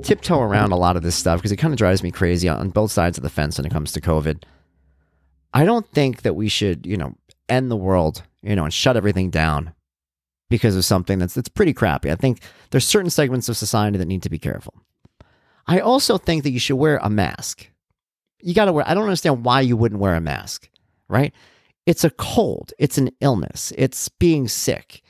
tiptoe 0.04 0.42
around 0.42 0.74
a 0.74 0.77
lot 0.77 0.98
of 0.98 1.04
this 1.04 1.15
stuff 1.15 1.39
because 1.39 1.54
it 1.54 1.58
kind 1.58 1.74
of 1.74 1.77
drives 1.77 2.04
me 2.04 2.12
crazy 2.12 2.50
on 2.50 2.70
both 2.70 2.92
sides 2.92 3.18
of 3.18 3.24
the 3.24 3.30
fence 3.30 3.58
when 3.58 3.65
it 3.65 3.72
comes 3.72 3.94
to 3.94 4.01
COVID. 4.01 4.44
I 5.54 5.63
don't 5.63 5.89
think 5.94 6.24
that 6.24 6.36
we 6.36 6.50
should, 6.50 6.86
you 6.86 6.98
know, 6.98 7.15
end 7.49 7.69
the 7.69 7.75
world, 7.75 8.23
you 8.41 8.55
know, 8.55 8.63
and 8.63 8.73
shut 8.73 8.97
everything 8.97 9.29
down 9.29 9.73
because 10.49 10.75
of 10.75 10.85
something 10.85 11.19
that's 11.19 11.33
that's 11.33 11.49
pretty 11.49 11.73
crappy. 11.73 12.11
I 12.11 12.15
think 12.15 12.39
there's 12.71 12.85
certain 12.85 13.09
segments 13.09 13.49
of 13.49 13.57
society 13.57 13.97
that 13.97 14.07
need 14.07 14.23
to 14.23 14.29
be 14.29 14.39
careful. 14.39 14.73
I 15.67 15.79
also 15.79 16.17
think 16.17 16.43
that 16.43 16.51
you 16.51 16.59
should 16.59 16.75
wear 16.75 16.97
a 17.01 17.09
mask. 17.09 17.69
You 18.41 18.53
got 18.53 18.65
to 18.65 18.73
wear, 18.73 18.87
I 18.87 18.93
don't 18.93 19.03
understand 19.03 19.43
why 19.43 19.61
you 19.61 19.75
wouldn't 19.75 20.01
wear 20.01 20.13
a 20.13 20.21
mask, 20.21 20.69
right? 21.07 21.33
It's 21.85 22.03
a 22.03 22.11
cold, 22.11 22.73
it's 22.77 22.97
an 22.97 23.09
illness, 23.19 23.73
it's 23.77 24.09
being 24.09 24.47
sick. 24.47 25.01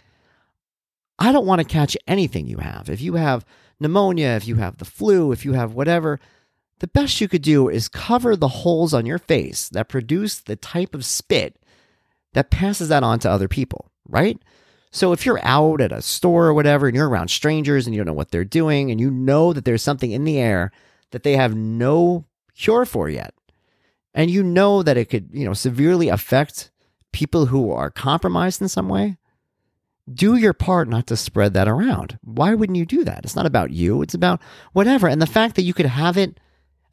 I 1.20 1.32
don't 1.32 1.46
want 1.46 1.60
to 1.60 1.68
catch 1.68 1.98
anything 2.08 2.48
you 2.48 2.58
have. 2.58 2.90
If 2.90 3.02
you 3.02 3.16
have 3.16 3.46
pneumonia, 3.80 4.30
if 4.30 4.48
you 4.48 4.56
have 4.56 4.78
the 4.78 4.86
flu, 4.86 5.32
if 5.32 5.46
you 5.46 5.54
have 5.54 5.74
whatever, 5.74 6.20
the 6.80 6.88
best 6.88 7.22
you 7.22 7.28
could 7.28 7.42
do 7.42 7.70
is 7.70 7.88
cover 7.88 8.36
the 8.36 8.48
holes 8.48 8.94
on 8.94 9.06
your 9.06 9.18
face 9.18 9.70
that 9.70 9.90
produce 9.90 10.40
the 10.40 10.56
type 10.56 10.94
of 10.94 11.06
spit 11.06 11.58
that 12.36 12.52
passes 12.52 12.90
that 12.90 13.02
on 13.02 13.18
to 13.20 13.32
other 13.32 13.48
people, 13.48 13.90
right? 14.08 14.38
So 14.92 15.12
if 15.12 15.26
you're 15.26 15.44
out 15.44 15.82
at 15.82 15.92
a 15.92 16.02
store 16.02 16.46
or 16.46 16.54
whatever 16.54 16.88
and 16.88 16.96
you're 16.96 17.10
around 17.10 17.30
strangers 17.30 17.86
and 17.86 17.96
you 17.96 18.00
don't 18.00 18.08
know 18.08 18.14
what 18.14 18.32
they're 18.32 18.46
doing 18.46 18.92
and 18.92 19.00
you 19.00 19.10
know 19.10 19.52
that 19.52 19.66
there's 19.66 19.82
something 19.82 20.12
in 20.12 20.26
the 20.26 20.38
air 20.38 20.72
that 21.12 21.24
they 21.24 21.36
have 21.36 21.56
no 21.56 22.26
cure 22.54 22.86
for 22.86 23.10
yet, 23.10 23.34
and 24.14 24.30
you 24.30 24.44
know 24.44 24.84
that 24.84 24.98
it 24.98 25.10
could, 25.10 25.30
you 25.34 25.46
know, 25.46 25.54
severely 25.54 26.10
affect 26.10 26.72
people 27.12 27.48
who 27.48 27.72
are 27.72 27.90
compromised 27.90 28.62
in 28.62 28.68
some 28.68 28.90
way, 28.90 29.18
do 30.14 30.36
your 30.36 30.54
part 30.54 30.88
not 30.88 31.08
to 31.08 31.18
spread 31.18 31.54
that 31.54 31.68
around. 31.68 32.20
Why 32.22 32.54
wouldn't 32.54 32.78
you 32.78 32.86
do 32.86 33.04
that? 33.06 33.22
It's 33.24 33.36
not 33.36 33.46
about 33.46 33.72
you, 33.72 34.02
it's 34.02 34.14
about 34.14 34.42
whatever. 34.74 35.08
And 35.08 35.22
the 35.22 35.26
fact 35.26 35.56
that 35.56 35.64
you 35.64 35.74
could 35.74 35.86
have 35.86 36.18
it 36.18 36.40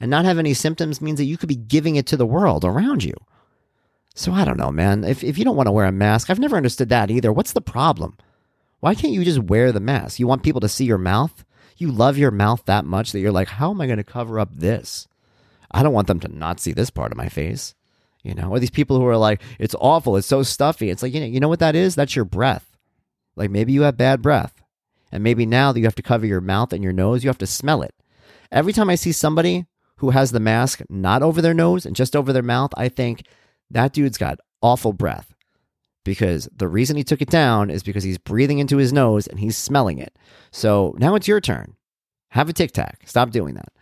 and 0.01 0.11
not 0.11 0.25
have 0.25 0.39
any 0.39 0.55
symptoms 0.55 1.01
means 1.01 1.19
that 1.19 1.25
you 1.25 1.37
could 1.37 1.49
be 1.49 1.57
giving 1.57 1.97
it 1.97 2.07
to 2.07 2.17
the 2.17 2.27
world 2.27 2.65
around 2.65 3.05
you. 3.05 3.15
So 4.15 4.33
I 4.33 4.45
don't 4.45 4.59
know, 4.59 4.71
man. 4.71 5.05
If, 5.05 5.25
if 5.25 5.39
you 5.39 5.45
don't 5.45 5.57
want 5.57 5.69
to 5.69 5.73
wear 5.73 5.87
a 5.87 5.93
mask, 5.93 6.29
I've 6.29 6.39
never 6.39 6.57
understood 6.57 6.91
that 6.91 7.11
either. 7.11 7.33
What's 7.33 7.53
the 7.53 7.61
problem? 7.61 8.17
Why 8.81 8.95
can't 8.95 9.13
you 9.13 9.25
just 9.25 9.39
wear 9.39 9.73
the 9.73 9.81
mask? 9.81 10.19
You 10.19 10.27
want 10.27 10.43
people 10.43 10.61
to 10.61 10.69
see 10.69 10.85
your 10.85 10.99
mouth? 10.99 11.45
You 11.77 11.91
love 11.91 12.19
your 12.19 12.31
mouth 12.31 12.63
that 12.67 12.85
much 12.85 13.13
that 13.13 13.21
you're 13.21 13.33
like, 13.33 13.49
how 13.49 13.71
am 13.71 13.81
I 13.81 13.87
going 13.87 13.99
to 13.99 14.05
cover 14.05 14.39
up 14.39 14.55
this? 14.55 15.09
I 15.71 15.83
don't 15.83 15.95
want 15.95 16.09
them 16.09 16.21
to 16.21 16.29
not 16.29 16.61
see 16.61 16.73
this 16.73 16.91
part 16.91 17.13
of 17.13 17.19
my 17.19 17.29
face. 17.29 17.75
You 18.23 18.35
know, 18.35 18.51
or 18.51 18.61
these 18.61 18.71
people 18.71 18.99
who 18.99 19.07
are 19.07 19.17
like, 19.17 19.43
it's 19.59 19.75
awful, 19.81 20.17
it's 20.17 20.29
so 20.29 20.43
stuffy. 20.45 20.91
It's 20.91 21.03
like, 21.03 21.13
you 21.13 21.21
know, 21.21 21.27
you 21.27 21.41
know 21.41 21.49
what 21.49 21.59
that 21.59 21.75
is? 21.75 21.95
That's 21.95 22.15
your 22.15 22.25
breath. 22.25 22.77
Like 23.35 23.51
maybe 23.51 23.73
you 23.73 23.83
have 23.83 23.97
bad 23.97 24.23
breath. 24.23 24.63
And 25.11 25.25
maybe 25.25 25.45
now 25.45 25.73
that 25.73 25.81
you 25.81 25.87
have 25.87 25.97
to 25.97 26.03
cover 26.03 26.25
your 26.25 26.41
mouth 26.41 26.73
and 26.73 26.85
your 26.85 26.93
nose, 26.93 27.25
you 27.25 27.29
have 27.29 27.39
to 27.39 27.47
smell 27.47 27.83
it. 27.83 27.95
Every 28.51 28.73
time 28.73 28.89
I 28.89 28.95
see 28.95 29.13
somebody 29.13 29.67
who 29.97 30.11
has 30.11 30.31
the 30.31 30.41
mask 30.41 30.83
not 30.89 31.23
over 31.23 31.43
their 31.43 31.55
nose 31.55 31.85
and 31.85 31.97
just 31.97 32.15
over 32.15 32.33
their 32.33 32.43
mouth, 32.43 32.71
I 32.77 32.89
think 32.89 33.25
that 33.73 33.93
dude's 33.93 34.19
got 34.19 34.39
awful 34.61 34.93
breath 34.93 35.35
because 36.05 36.49
the 36.57 36.69
reason 36.69 36.97
he 36.97 37.05
took 37.05 37.23
it 37.23 37.31
down 37.31 37.71
is 37.71 37.83
because 37.83 38.05
he's 38.05 38.19
breathing 38.19 38.59
into 38.59 38.77
his 38.77 38.93
nose 38.93 39.27
and 39.27 39.39
he's 39.39 39.57
smelling 39.57 39.99
it. 39.99 40.17
So 40.51 40.95
now 40.99 41.15
it's 41.15 41.29
your 41.29 41.41
turn. 41.41 41.77
Have 42.31 42.49
a 42.49 42.53
tic 42.53 42.73
tac. 42.73 43.03
Stop 43.07 43.31
doing 43.31 43.55
that. 43.55 43.73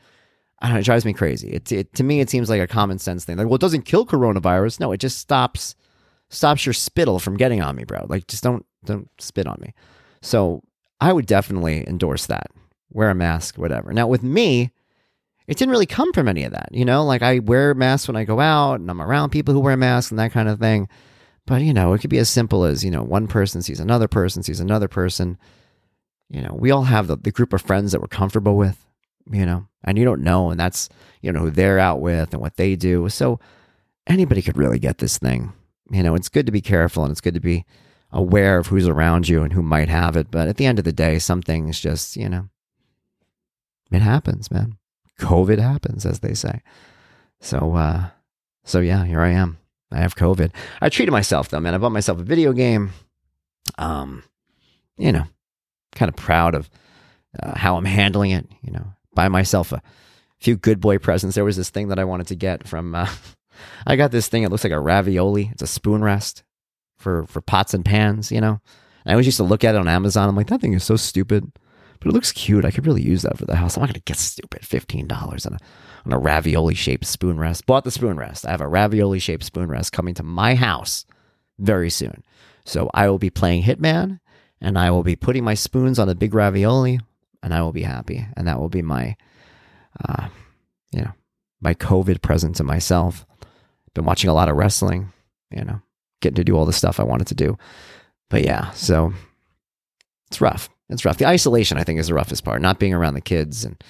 I 0.60 0.66
don't 0.66 0.74
know, 0.74 0.80
it 0.80 0.84
drives 0.84 1.04
me 1.04 1.12
crazy. 1.12 1.50
It, 1.50 1.72
it 1.72 1.94
to 1.94 2.02
me 2.02 2.20
it 2.20 2.28
seems 2.28 2.50
like 2.50 2.60
a 2.60 2.66
common 2.66 2.98
sense 2.98 3.24
thing. 3.24 3.36
Like, 3.36 3.46
well, 3.46 3.54
it 3.54 3.60
doesn't 3.60 3.86
kill 3.86 4.04
coronavirus. 4.04 4.80
No, 4.80 4.92
it 4.92 5.00
just 5.00 5.18
stops 5.18 5.74
stops 6.28 6.66
your 6.66 6.72
spittle 6.72 7.18
from 7.18 7.36
getting 7.36 7.62
on 7.62 7.76
me, 7.76 7.84
bro. 7.84 8.06
Like, 8.08 8.26
just 8.26 8.42
don't 8.42 8.66
don't 8.84 9.08
spit 9.18 9.46
on 9.46 9.58
me. 9.60 9.72
So 10.20 10.62
I 11.00 11.12
would 11.12 11.26
definitely 11.26 11.86
endorse 11.88 12.26
that. 12.26 12.48
Wear 12.90 13.10
a 13.10 13.14
mask, 13.14 13.56
whatever. 13.56 13.92
Now 13.92 14.06
with 14.06 14.22
me, 14.22 14.70
it 15.50 15.56
didn't 15.56 15.72
really 15.72 15.84
come 15.84 16.12
from 16.12 16.28
any 16.28 16.44
of 16.44 16.52
that. 16.52 16.68
You 16.70 16.84
know, 16.84 17.04
like 17.04 17.22
I 17.22 17.40
wear 17.40 17.74
masks 17.74 18.06
when 18.06 18.14
I 18.14 18.22
go 18.22 18.38
out 18.38 18.78
and 18.78 18.88
I'm 18.88 19.02
around 19.02 19.30
people 19.30 19.52
who 19.52 19.58
wear 19.58 19.76
masks 19.76 20.12
and 20.12 20.18
that 20.20 20.30
kind 20.30 20.48
of 20.48 20.60
thing. 20.60 20.88
But, 21.44 21.62
you 21.62 21.74
know, 21.74 21.92
it 21.92 21.98
could 21.98 22.08
be 22.08 22.18
as 22.18 22.30
simple 22.30 22.62
as, 22.62 22.84
you 22.84 22.90
know, 22.92 23.02
one 23.02 23.26
person 23.26 23.60
sees 23.60 23.80
another 23.80 24.06
person, 24.06 24.44
sees 24.44 24.60
another 24.60 24.86
person. 24.86 25.38
You 26.28 26.40
know, 26.40 26.54
we 26.56 26.70
all 26.70 26.84
have 26.84 27.08
the, 27.08 27.16
the 27.16 27.32
group 27.32 27.52
of 27.52 27.62
friends 27.62 27.90
that 27.90 28.00
we're 28.00 28.06
comfortable 28.06 28.56
with, 28.56 28.86
you 29.28 29.44
know, 29.44 29.66
and 29.82 29.98
you 29.98 30.04
don't 30.04 30.22
know. 30.22 30.50
And 30.50 30.60
that's, 30.60 30.88
you 31.20 31.32
know, 31.32 31.40
who 31.40 31.50
they're 31.50 31.80
out 31.80 32.00
with 32.00 32.32
and 32.32 32.40
what 32.40 32.54
they 32.54 32.76
do. 32.76 33.08
So 33.08 33.40
anybody 34.06 34.42
could 34.42 34.56
really 34.56 34.78
get 34.78 34.98
this 34.98 35.18
thing. 35.18 35.52
You 35.90 36.04
know, 36.04 36.14
it's 36.14 36.28
good 36.28 36.46
to 36.46 36.52
be 36.52 36.60
careful 36.60 37.02
and 37.02 37.10
it's 37.10 37.20
good 37.20 37.34
to 37.34 37.40
be 37.40 37.64
aware 38.12 38.58
of 38.58 38.68
who's 38.68 38.86
around 38.86 39.28
you 39.28 39.42
and 39.42 39.52
who 39.52 39.62
might 39.62 39.88
have 39.88 40.16
it. 40.16 40.30
But 40.30 40.46
at 40.46 40.58
the 40.58 40.66
end 40.66 40.78
of 40.78 40.84
the 40.84 40.92
day, 40.92 41.18
some 41.18 41.42
things 41.42 41.80
just, 41.80 42.16
you 42.16 42.28
know, 42.28 42.50
it 43.90 44.02
happens, 44.02 44.48
man. 44.48 44.76
COVID 45.20 45.58
happens, 45.58 46.04
as 46.04 46.20
they 46.20 46.34
say. 46.34 46.62
So, 47.40 47.74
uh, 47.74 48.08
so 48.64 48.80
yeah, 48.80 49.04
here 49.04 49.20
I 49.20 49.30
am. 49.30 49.58
I 49.92 49.98
have 49.98 50.16
COVID. 50.16 50.52
I 50.80 50.88
treated 50.88 51.12
myself 51.12 51.48
though, 51.48 51.60
man. 51.60 51.74
I 51.74 51.78
bought 51.78 51.92
myself 51.92 52.18
a 52.18 52.24
video 52.24 52.52
game. 52.52 52.92
Um, 53.78 54.22
you 54.96 55.12
know, 55.12 55.24
kind 55.92 56.08
of 56.08 56.16
proud 56.16 56.54
of 56.54 56.70
uh, 57.42 57.56
how 57.58 57.76
I'm 57.76 57.84
handling 57.84 58.30
it. 58.30 58.46
You 58.62 58.72
know, 58.72 58.86
buy 59.14 59.28
myself 59.28 59.72
a 59.72 59.82
few 60.38 60.56
good 60.56 60.80
boy 60.80 60.98
presents. 60.98 61.34
There 61.34 61.44
was 61.44 61.56
this 61.56 61.70
thing 61.70 61.88
that 61.88 61.98
I 61.98 62.04
wanted 62.04 62.28
to 62.28 62.34
get 62.34 62.66
from. 62.68 62.94
Uh, 62.94 63.08
I 63.86 63.96
got 63.96 64.10
this 64.10 64.28
thing. 64.28 64.42
It 64.42 64.50
looks 64.50 64.64
like 64.64 64.72
a 64.72 64.80
ravioli. 64.80 65.50
It's 65.52 65.62
a 65.62 65.66
spoon 65.66 66.02
rest 66.02 66.44
for 66.96 67.26
for 67.26 67.40
pots 67.40 67.74
and 67.74 67.84
pans. 67.84 68.30
You 68.30 68.40
know, 68.40 68.60
and 69.04 69.10
I 69.10 69.12
always 69.12 69.26
used 69.26 69.38
to 69.38 69.44
look 69.44 69.64
at 69.64 69.74
it 69.74 69.78
on 69.78 69.88
Amazon. 69.88 70.28
I'm 70.28 70.36
like, 70.36 70.48
that 70.48 70.60
thing 70.60 70.74
is 70.74 70.84
so 70.84 70.96
stupid 70.96 71.50
but 72.00 72.08
it 72.08 72.14
looks 72.14 72.32
cute. 72.32 72.64
I 72.64 72.70
could 72.70 72.86
really 72.86 73.02
use 73.02 73.22
that 73.22 73.36
for 73.36 73.44
the 73.44 73.56
house. 73.56 73.76
I'm 73.76 73.82
not 73.82 73.88
going 73.88 73.94
to 73.94 74.00
get 74.00 74.16
stupid 74.16 74.62
$15 74.62 75.46
on 75.46 75.52
a, 75.52 75.58
on 76.06 76.12
a 76.12 76.18
ravioli 76.18 76.74
shaped 76.74 77.04
spoon 77.04 77.38
rest. 77.38 77.66
Bought 77.66 77.84
the 77.84 77.90
spoon 77.90 78.16
rest. 78.16 78.46
I 78.46 78.50
have 78.50 78.62
a 78.62 78.68
ravioli 78.68 79.18
shaped 79.18 79.44
spoon 79.44 79.68
rest 79.68 79.92
coming 79.92 80.14
to 80.14 80.22
my 80.22 80.54
house 80.54 81.04
very 81.58 81.90
soon. 81.90 82.24
So 82.64 82.90
I 82.94 83.08
will 83.10 83.18
be 83.18 83.28
playing 83.28 83.64
Hitman 83.64 84.20
and 84.62 84.78
I 84.78 84.90
will 84.90 85.02
be 85.02 85.14
putting 85.14 85.44
my 85.44 85.54
spoons 85.54 85.98
on 85.98 86.08
a 86.08 86.14
big 86.14 86.34
ravioli 86.34 87.00
and 87.42 87.52
I 87.52 87.60
will 87.60 87.72
be 87.72 87.82
happy. 87.82 88.26
And 88.34 88.48
that 88.48 88.58
will 88.58 88.70
be 88.70 88.82
my, 88.82 89.16
uh, 90.08 90.28
you 90.92 91.02
know, 91.02 91.12
my 91.60 91.74
COVID 91.74 92.22
present 92.22 92.56
to 92.56 92.64
myself. 92.64 93.26
Been 93.92 94.06
watching 94.06 94.30
a 94.30 94.34
lot 94.34 94.48
of 94.48 94.56
wrestling, 94.56 95.12
you 95.50 95.64
know, 95.64 95.82
getting 96.22 96.36
to 96.36 96.44
do 96.44 96.56
all 96.56 96.64
the 96.64 96.72
stuff 96.72 96.98
I 96.98 97.02
wanted 97.02 97.26
to 97.26 97.34
do. 97.34 97.58
But 98.30 98.44
yeah, 98.44 98.70
so 98.70 99.12
it's 100.28 100.40
rough 100.40 100.70
it's 100.90 101.04
rough. 101.04 101.18
The 101.18 101.26
isolation, 101.26 101.78
I 101.78 101.84
think, 101.84 101.98
is 101.98 102.08
the 102.08 102.14
roughest 102.14 102.44
part. 102.44 102.60
Not 102.60 102.78
being 102.78 102.94
around 102.94 103.14
the 103.14 103.20
kids 103.20 103.64
and 103.64 103.82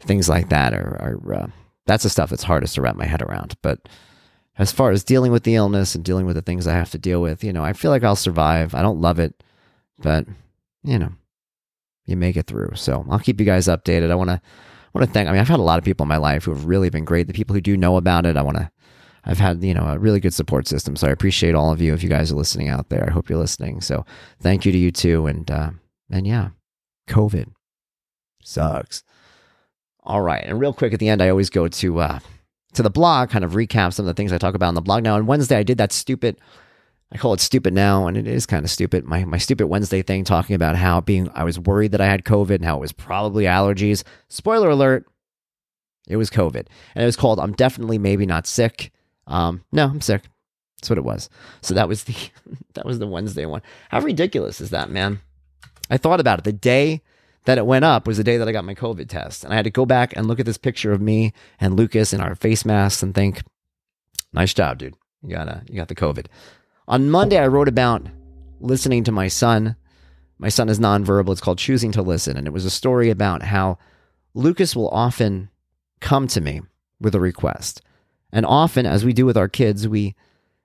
things 0.00 0.28
like 0.28 0.48
that 0.48 0.74
are, 0.74 0.96
are 1.00 1.34
uh, 1.34 1.46
that's 1.86 2.02
the 2.04 2.10
stuff 2.10 2.30
that's 2.30 2.42
hardest 2.42 2.74
to 2.74 2.82
wrap 2.82 2.96
my 2.96 3.06
head 3.06 3.22
around. 3.22 3.56
But 3.62 3.88
as 4.58 4.72
far 4.72 4.90
as 4.90 5.04
dealing 5.04 5.32
with 5.32 5.44
the 5.44 5.54
illness 5.54 5.94
and 5.94 6.04
dealing 6.04 6.26
with 6.26 6.36
the 6.36 6.42
things 6.42 6.66
I 6.66 6.74
have 6.74 6.90
to 6.90 6.98
deal 6.98 7.22
with, 7.22 7.42
you 7.42 7.52
know, 7.52 7.64
I 7.64 7.72
feel 7.72 7.90
like 7.90 8.04
I'll 8.04 8.16
survive. 8.16 8.74
I 8.74 8.82
don't 8.82 9.00
love 9.00 9.18
it, 9.18 9.42
but 9.98 10.26
you 10.82 10.98
know, 10.98 11.12
you 12.06 12.16
make 12.16 12.36
it 12.36 12.46
through. 12.46 12.72
So 12.74 13.06
I'll 13.10 13.18
keep 13.18 13.40
you 13.40 13.46
guys 13.46 13.66
updated. 13.66 14.10
I 14.10 14.14
want 14.14 14.30
to 14.30 14.40
want 14.92 15.06
to 15.06 15.12
thank. 15.12 15.28
I 15.28 15.32
mean, 15.32 15.40
I've 15.40 15.48
had 15.48 15.60
a 15.60 15.62
lot 15.62 15.78
of 15.78 15.84
people 15.84 16.04
in 16.04 16.08
my 16.08 16.16
life 16.16 16.44
who 16.44 16.52
have 16.52 16.66
really 16.66 16.90
been 16.90 17.04
great. 17.04 17.26
The 17.26 17.32
people 17.32 17.54
who 17.54 17.60
do 17.60 17.76
know 17.76 17.96
about 17.96 18.26
it, 18.26 18.36
I 18.36 18.42
want 18.42 18.58
to. 18.58 18.70
I've 19.24 19.38
had 19.38 19.62
you 19.62 19.74
know 19.74 19.84
a 19.84 19.98
really 19.98 20.20
good 20.20 20.34
support 20.34 20.66
system, 20.66 20.96
so 20.96 21.06
I 21.06 21.10
appreciate 21.10 21.54
all 21.54 21.72
of 21.72 21.80
you. 21.80 21.92
If 21.92 22.02
you 22.02 22.08
guys 22.08 22.32
are 22.32 22.36
listening 22.36 22.68
out 22.68 22.88
there, 22.88 23.06
I 23.06 23.12
hope 23.12 23.28
you're 23.28 23.38
listening. 23.38 23.80
So 23.80 24.04
thank 24.40 24.64
you 24.64 24.72
to 24.72 24.78
you 24.78 24.90
too, 24.90 25.26
and 25.26 25.50
uh, 25.50 25.70
and 26.10 26.26
yeah, 26.26 26.50
COVID 27.08 27.52
sucks. 28.42 29.02
All 30.02 30.22
right, 30.22 30.44
and 30.44 30.58
real 30.58 30.72
quick 30.72 30.92
at 30.92 30.98
the 30.98 31.08
end, 31.08 31.22
I 31.22 31.28
always 31.28 31.50
go 31.50 31.68
to 31.68 32.00
uh, 32.00 32.18
to 32.74 32.82
the 32.82 32.90
blog, 32.90 33.30
kind 33.30 33.44
of 33.44 33.52
recap 33.52 33.92
some 33.92 34.04
of 34.04 34.06
the 34.08 34.14
things 34.14 34.32
I 34.32 34.38
talk 34.38 34.54
about 34.54 34.68
on 34.68 34.74
the 34.74 34.80
blog. 34.80 35.02
Now 35.02 35.16
on 35.16 35.26
Wednesday, 35.26 35.58
I 35.58 35.62
did 35.62 35.78
that 35.78 35.92
stupid. 35.92 36.40
I 37.12 37.18
call 37.18 37.34
it 37.34 37.40
stupid 37.40 37.74
now, 37.74 38.06
and 38.06 38.16
it 38.16 38.26
is 38.26 38.46
kind 38.46 38.64
of 38.64 38.70
stupid. 38.70 39.04
My 39.04 39.24
my 39.24 39.38
stupid 39.38 39.66
Wednesday 39.66 40.02
thing, 40.02 40.24
talking 40.24 40.54
about 40.54 40.76
how 40.76 41.00
being 41.00 41.28
I 41.34 41.44
was 41.44 41.58
worried 41.58 41.92
that 41.92 42.00
I 42.00 42.06
had 42.06 42.24
COVID 42.24 42.56
and 42.56 42.64
how 42.64 42.76
it 42.76 42.80
was 42.80 42.92
probably 42.92 43.44
allergies. 43.44 44.04
Spoiler 44.28 44.70
alert: 44.70 45.06
It 46.08 46.16
was 46.16 46.30
COVID. 46.30 46.66
And 46.94 47.02
it 47.02 47.06
was 47.06 47.16
called 47.16 47.40
I'm 47.40 47.52
definitely 47.52 47.98
maybe 47.98 48.26
not 48.26 48.46
sick. 48.46 48.92
Um, 49.26 49.64
no, 49.72 49.86
I'm 49.86 50.00
sick. 50.00 50.22
That's 50.80 50.88
what 50.88 50.98
it 50.98 51.04
was. 51.04 51.28
So 51.62 51.74
that 51.74 51.88
was 51.88 52.04
the 52.04 52.16
that 52.74 52.86
was 52.86 52.98
the 52.98 53.06
Wednesday 53.06 53.44
one. 53.44 53.62
How 53.90 54.00
ridiculous 54.00 54.60
is 54.60 54.70
that, 54.70 54.90
man? 54.90 55.20
I 55.90 55.96
thought 55.96 56.20
about 56.20 56.38
it. 56.38 56.44
The 56.44 56.52
day 56.52 57.02
that 57.44 57.58
it 57.58 57.66
went 57.66 57.84
up 57.84 58.06
was 58.06 58.16
the 58.16 58.24
day 58.24 58.36
that 58.36 58.48
I 58.48 58.52
got 58.52 58.64
my 58.64 58.74
COVID 58.74 59.08
test. 59.08 59.44
And 59.44 59.52
I 59.52 59.56
had 59.56 59.64
to 59.64 59.70
go 59.70 59.86
back 59.86 60.16
and 60.16 60.26
look 60.26 60.40
at 60.40 60.46
this 60.46 60.58
picture 60.58 60.92
of 60.92 61.00
me 61.00 61.32
and 61.58 61.76
Lucas 61.76 62.12
in 62.12 62.20
our 62.20 62.34
face 62.34 62.64
masks 62.64 63.02
and 63.02 63.14
think, 63.14 63.42
nice 64.32 64.54
job, 64.54 64.78
dude. 64.78 64.94
You 65.22 65.30
got 65.30 65.48
a, 65.48 65.62
you 65.68 65.76
got 65.76 65.88
the 65.88 65.94
COVID. 65.94 66.26
On 66.88 67.10
Monday, 67.10 67.38
I 67.38 67.46
wrote 67.46 67.68
about 67.68 68.06
listening 68.60 69.04
to 69.04 69.12
my 69.12 69.28
son. 69.28 69.76
My 70.38 70.48
son 70.48 70.68
is 70.68 70.78
nonverbal. 70.78 71.32
It's 71.32 71.40
called 71.40 71.58
Choosing 71.58 71.92
to 71.92 72.02
Listen. 72.02 72.36
And 72.36 72.46
it 72.46 72.52
was 72.52 72.64
a 72.64 72.70
story 72.70 73.10
about 73.10 73.42
how 73.42 73.78
Lucas 74.34 74.76
will 74.76 74.88
often 74.88 75.50
come 76.00 76.26
to 76.28 76.40
me 76.40 76.62
with 77.00 77.14
a 77.14 77.20
request. 77.20 77.82
And 78.32 78.46
often, 78.46 78.86
as 78.86 79.04
we 79.04 79.12
do 79.12 79.26
with 79.26 79.36
our 79.36 79.48
kids, 79.48 79.88
we 79.88 80.14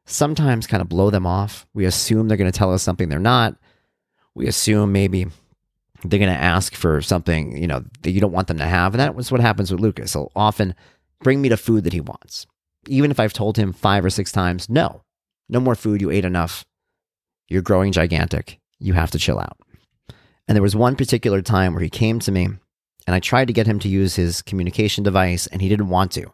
sometimes 0.06 0.68
kind 0.68 0.82
of 0.82 0.90
blow 0.90 1.10
them 1.10 1.26
off. 1.26 1.66
We 1.74 1.86
assume 1.86 2.28
they're 2.28 2.38
going 2.38 2.52
to 2.52 2.58
tell 2.58 2.74
us 2.74 2.84
something 2.84 3.10
they're 3.10 3.20
not. 3.20 3.56
We 4.36 4.48
assume 4.48 4.92
maybe 4.92 5.28
they're 6.04 6.20
going 6.20 6.32
to 6.32 6.40
ask 6.40 6.76
for 6.76 7.02
something, 7.02 7.58
you 7.58 7.68
know, 7.68 7.84
that 8.02 8.12
you 8.12 8.22
don't 8.22 8.32
want 8.32 8.48
them 8.48 8.58
to 8.58 8.66
have. 8.66 8.94
And 8.94 9.00
that 9.00 9.16
was 9.16 9.32
what 9.32 9.42
happens 9.42 9.72
with 9.72 9.82
Lucas. 9.82 10.14
He'll 10.14 10.32
often 10.36 10.76
bring 11.22 11.42
me 11.42 11.50
the 11.50 11.58
food 11.58 11.84
that 11.86 11.94
he 11.94 12.02
wants. 12.02 12.46
Even 12.88 13.12
if 13.12 13.20
I've 13.20 13.34
told 13.34 13.58
him 13.58 13.74
five 13.74 14.06
or 14.06 14.10
six 14.10 14.32
times, 14.32 14.70
no, 14.70 15.02
no 15.50 15.60
more 15.60 15.76
food. 15.76 16.02
You 16.02 16.12
ate 16.12 16.26
enough. 16.26 16.66
You're 17.48 17.62
growing 17.62 17.92
gigantic. 17.92 18.60
You 18.80 18.94
have 18.94 19.12
to 19.12 19.20
chill 19.20 19.40
out. 19.40 19.58
And 20.48 20.56
there 20.56 20.62
was 20.62 20.76
one 20.76 20.96
particular 20.96 21.42
time 21.42 21.74
where 21.74 21.84
he 21.84 21.90
came 21.90 22.20
to 22.20 22.32
me 22.32 22.50
and 23.08 23.16
I 23.16 23.20
tried 23.20 23.48
to 23.48 23.54
get 23.54 23.68
him 23.68 23.80
to 23.80 23.90
use 23.90 24.16
his 24.16 24.42
communication 24.42 25.04
device 25.04 25.48
and 25.48 25.62
he 25.62 25.70
didn't 25.70 25.90
want 25.90 26.12
to. 26.14 26.32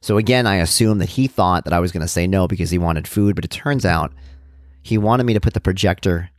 So 0.00 0.18
again, 0.18 0.46
I 0.46 0.56
assumed 0.56 1.00
that 1.00 1.10
he 1.10 1.28
thought 1.28 1.64
that 1.64 1.72
I 1.72 1.80
was 1.80 1.92
going 1.92 2.02
to 2.02 2.08
say 2.08 2.26
no 2.26 2.48
because 2.48 2.70
he 2.70 2.78
wanted 2.78 3.06
food, 3.06 3.36
but 3.36 3.44
it 3.44 3.52
turns 3.52 3.86
out 3.86 4.12
he 4.82 4.98
wanted 4.98 5.24
me 5.24 5.34
to 5.34 5.40
put 5.40 5.54
the 5.54 5.60
projector 5.60 6.30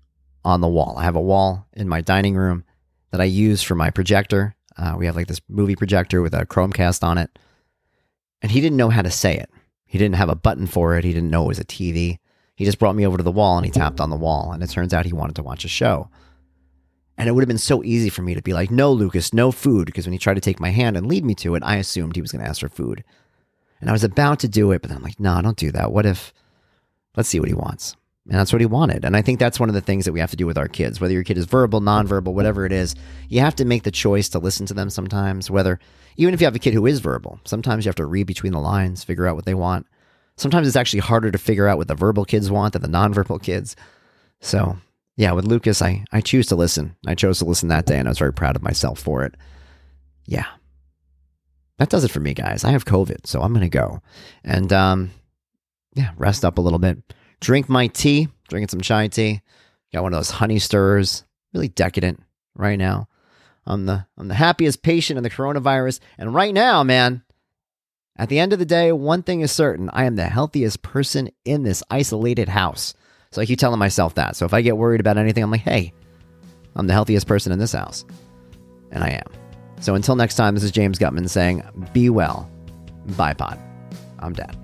on 0.45 0.61
the 0.61 0.67
wall. 0.67 0.95
I 0.97 1.03
have 1.03 1.15
a 1.15 1.21
wall 1.21 1.67
in 1.73 1.87
my 1.87 2.01
dining 2.01 2.35
room 2.35 2.63
that 3.11 3.21
I 3.21 3.25
use 3.25 3.61
for 3.61 3.75
my 3.75 3.89
projector. 3.89 4.55
Uh, 4.77 4.95
we 4.97 5.05
have 5.05 5.15
like 5.15 5.27
this 5.27 5.41
movie 5.47 5.75
projector 5.75 6.21
with 6.21 6.33
a 6.33 6.45
Chromecast 6.45 7.03
on 7.03 7.17
it. 7.17 7.37
And 8.41 8.51
he 8.51 8.59
didn't 8.59 8.77
know 8.77 8.89
how 8.89 9.01
to 9.01 9.11
say 9.11 9.37
it. 9.37 9.49
He 9.85 9.97
didn't 9.97 10.15
have 10.15 10.29
a 10.29 10.35
button 10.35 10.67
for 10.67 10.97
it. 10.97 11.03
He 11.03 11.13
didn't 11.13 11.29
know 11.29 11.45
it 11.45 11.49
was 11.49 11.59
a 11.59 11.65
TV. 11.65 12.17
He 12.55 12.65
just 12.65 12.79
brought 12.79 12.95
me 12.95 13.05
over 13.05 13.17
to 13.17 13.23
the 13.23 13.31
wall 13.31 13.57
and 13.57 13.65
he 13.65 13.71
tapped 13.71 14.01
on 14.01 14.09
the 14.09 14.15
wall. 14.15 14.51
And 14.51 14.61
it 14.63 14.69
turns 14.69 14.93
out 14.93 15.05
he 15.05 15.13
wanted 15.13 15.35
to 15.37 15.43
watch 15.43 15.63
a 15.63 15.69
show. 15.69 16.09
And 17.17 17.29
it 17.29 17.33
would 17.33 17.41
have 17.41 17.47
been 17.47 17.57
so 17.59 17.83
easy 17.83 18.09
for 18.09 18.23
me 18.23 18.33
to 18.33 18.41
be 18.41 18.53
like, 18.53 18.71
no, 18.71 18.91
Lucas, 18.91 19.33
no 19.33 19.51
food. 19.51 19.85
Because 19.85 20.05
when 20.05 20.13
he 20.13 20.19
tried 20.19 20.33
to 20.33 20.41
take 20.41 20.59
my 20.59 20.71
hand 20.71 20.97
and 20.97 21.07
lead 21.07 21.23
me 21.23 21.35
to 21.35 21.55
it, 21.55 21.63
I 21.63 21.75
assumed 21.75 22.15
he 22.15 22.21
was 22.21 22.31
going 22.31 22.43
to 22.43 22.49
ask 22.49 22.59
for 22.59 22.69
food. 22.69 23.03
And 23.79 23.89
I 23.89 23.93
was 23.93 24.03
about 24.03 24.39
to 24.39 24.47
do 24.47 24.71
it, 24.71 24.81
but 24.81 24.89
then 24.89 24.97
I'm 24.97 25.03
like, 25.03 25.19
no, 25.19 25.39
don't 25.41 25.57
do 25.57 25.71
that. 25.71 25.91
What 25.91 26.05
if, 26.05 26.33
let's 27.15 27.29
see 27.29 27.39
what 27.39 27.49
he 27.49 27.53
wants. 27.53 27.95
And 28.25 28.39
that's 28.39 28.53
what 28.53 28.61
he 28.61 28.65
wanted. 28.65 29.03
And 29.03 29.17
I 29.17 29.21
think 29.21 29.37
that's 29.37 29.59
one 29.59 29.67
of 29.67 29.75
the 29.75 29.81
things 29.81 30.05
that 30.05 30.13
we 30.13 30.21
have 30.21 30.31
to 30.31 30.37
do 30.37 30.45
with 30.45 30.57
our 30.57 30.69
kids. 30.69 31.01
Whether 31.01 31.13
your 31.13 31.25
kid 31.25 31.37
is 31.37 31.45
verbal, 31.45 31.81
nonverbal, 31.81 32.33
whatever 32.33 32.65
it 32.65 32.71
is, 32.71 32.95
you 33.27 33.41
have 33.41 33.55
to 33.57 33.65
make 33.65 33.83
the 33.83 33.91
choice 33.91 34.29
to 34.29 34.39
listen 34.39 34.65
to 34.67 34.73
them 34.73 34.89
sometimes. 34.89 35.51
Whether, 35.51 35.77
even 36.15 36.33
if 36.33 36.39
you 36.39 36.45
have 36.45 36.55
a 36.55 36.59
kid 36.59 36.73
who 36.73 36.85
is 36.85 36.99
verbal, 36.99 37.39
sometimes 37.43 37.83
you 37.83 37.89
have 37.89 37.95
to 37.95 38.05
read 38.05 38.27
between 38.27 38.53
the 38.53 38.59
lines, 38.59 39.03
figure 39.03 39.27
out 39.27 39.35
what 39.35 39.45
they 39.45 39.53
want. 39.53 39.87
Sometimes 40.37 40.67
it's 40.67 40.77
actually 40.77 41.01
harder 41.01 41.31
to 41.31 41.37
figure 41.37 41.67
out 41.67 41.77
what 41.77 41.89
the 41.89 41.95
verbal 41.95 42.23
kids 42.23 42.49
want 42.49 42.73
than 42.73 42.81
the 42.81 42.87
nonverbal 42.87 43.43
kids. 43.43 43.75
So, 44.39 44.77
yeah, 45.17 45.33
with 45.33 45.45
Lucas, 45.45 45.81
I, 45.81 46.05
I 46.13 46.21
choose 46.21 46.47
to 46.47 46.55
listen. 46.55 46.95
I 47.05 47.15
chose 47.15 47.39
to 47.39 47.45
listen 47.45 47.67
that 47.69 47.85
day, 47.85 47.99
and 47.99 48.07
I 48.07 48.11
was 48.11 48.19
very 48.19 48.33
proud 48.33 48.55
of 48.55 48.63
myself 48.63 48.99
for 48.99 49.25
it. 49.25 49.35
Yeah. 50.25 50.47
That 51.77 51.89
does 51.89 52.05
it 52.05 52.11
for 52.11 52.21
me, 52.21 52.33
guys. 52.33 52.63
I 52.63 52.71
have 52.71 52.85
COVID, 52.85 53.27
so 53.27 53.41
I'm 53.41 53.53
going 53.53 53.69
to 53.69 53.69
go. 53.69 54.01
And, 54.45 54.71
um, 54.71 55.11
yeah, 55.93 56.11
rest 56.17 56.45
up 56.45 56.57
a 56.57 56.61
little 56.61 56.79
bit 56.79 56.97
drink 57.39 57.69
my 57.69 57.87
tea, 57.87 58.27
drinking 58.47 58.69
some 58.69 58.81
chai 58.81 59.07
tea. 59.07 59.41
Got 59.93 60.03
one 60.03 60.13
of 60.13 60.19
those 60.19 60.31
honey 60.31 60.59
stirrers, 60.59 61.23
really 61.53 61.67
decadent 61.67 62.21
right 62.55 62.77
now. 62.77 63.07
I'm 63.65 63.85
the 63.85 64.05
I'm 64.17 64.27
the 64.27 64.33
happiest 64.33 64.83
patient 64.83 65.17
in 65.17 65.23
the 65.23 65.29
coronavirus, 65.29 65.99
and 66.17 66.33
right 66.33 66.53
now, 66.53 66.83
man, 66.83 67.23
at 68.17 68.29
the 68.29 68.39
end 68.39 68.53
of 68.53 68.59
the 68.59 68.65
day, 68.65 68.91
one 68.91 69.23
thing 69.23 69.41
is 69.41 69.51
certain: 69.51 69.89
I 69.93 70.05
am 70.05 70.15
the 70.15 70.25
healthiest 70.25 70.81
person 70.81 71.29
in 71.45 71.63
this 71.63 71.83
isolated 71.89 72.49
house. 72.49 72.93
So 73.31 73.41
I 73.41 73.45
keep 73.45 73.59
telling 73.59 73.79
myself 73.79 74.15
that. 74.15 74.35
So 74.35 74.45
if 74.45 74.53
I 74.53 74.61
get 74.61 74.77
worried 74.77 74.99
about 74.99 75.17
anything, 75.17 75.43
I'm 75.43 75.49
like, 75.49 75.61
hey, 75.61 75.91
I'm 76.75 76.85
the 76.85 76.93
healthiest 76.93 77.25
person 77.25 77.51
in 77.51 77.59
this 77.59 77.71
house, 77.71 78.05
and 78.91 79.03
I 79.03 79.09
am. 79.09 79.27
So 79.79 79.95
until 79.95 80.15
next 80.15 80.35
time, 80.35 80.53
this 80.53 80.63
is 80.63 80.71
James 80.71 80.99
Guttman 80.99 81.29
saying, 81.29 81.63
"Be 81.93 82.09
well." 82.09 82.49
Bye, 83.17 83.33
pod. 83.33 83.59
I'm 84.19 84.33
dead. 84.33 84.62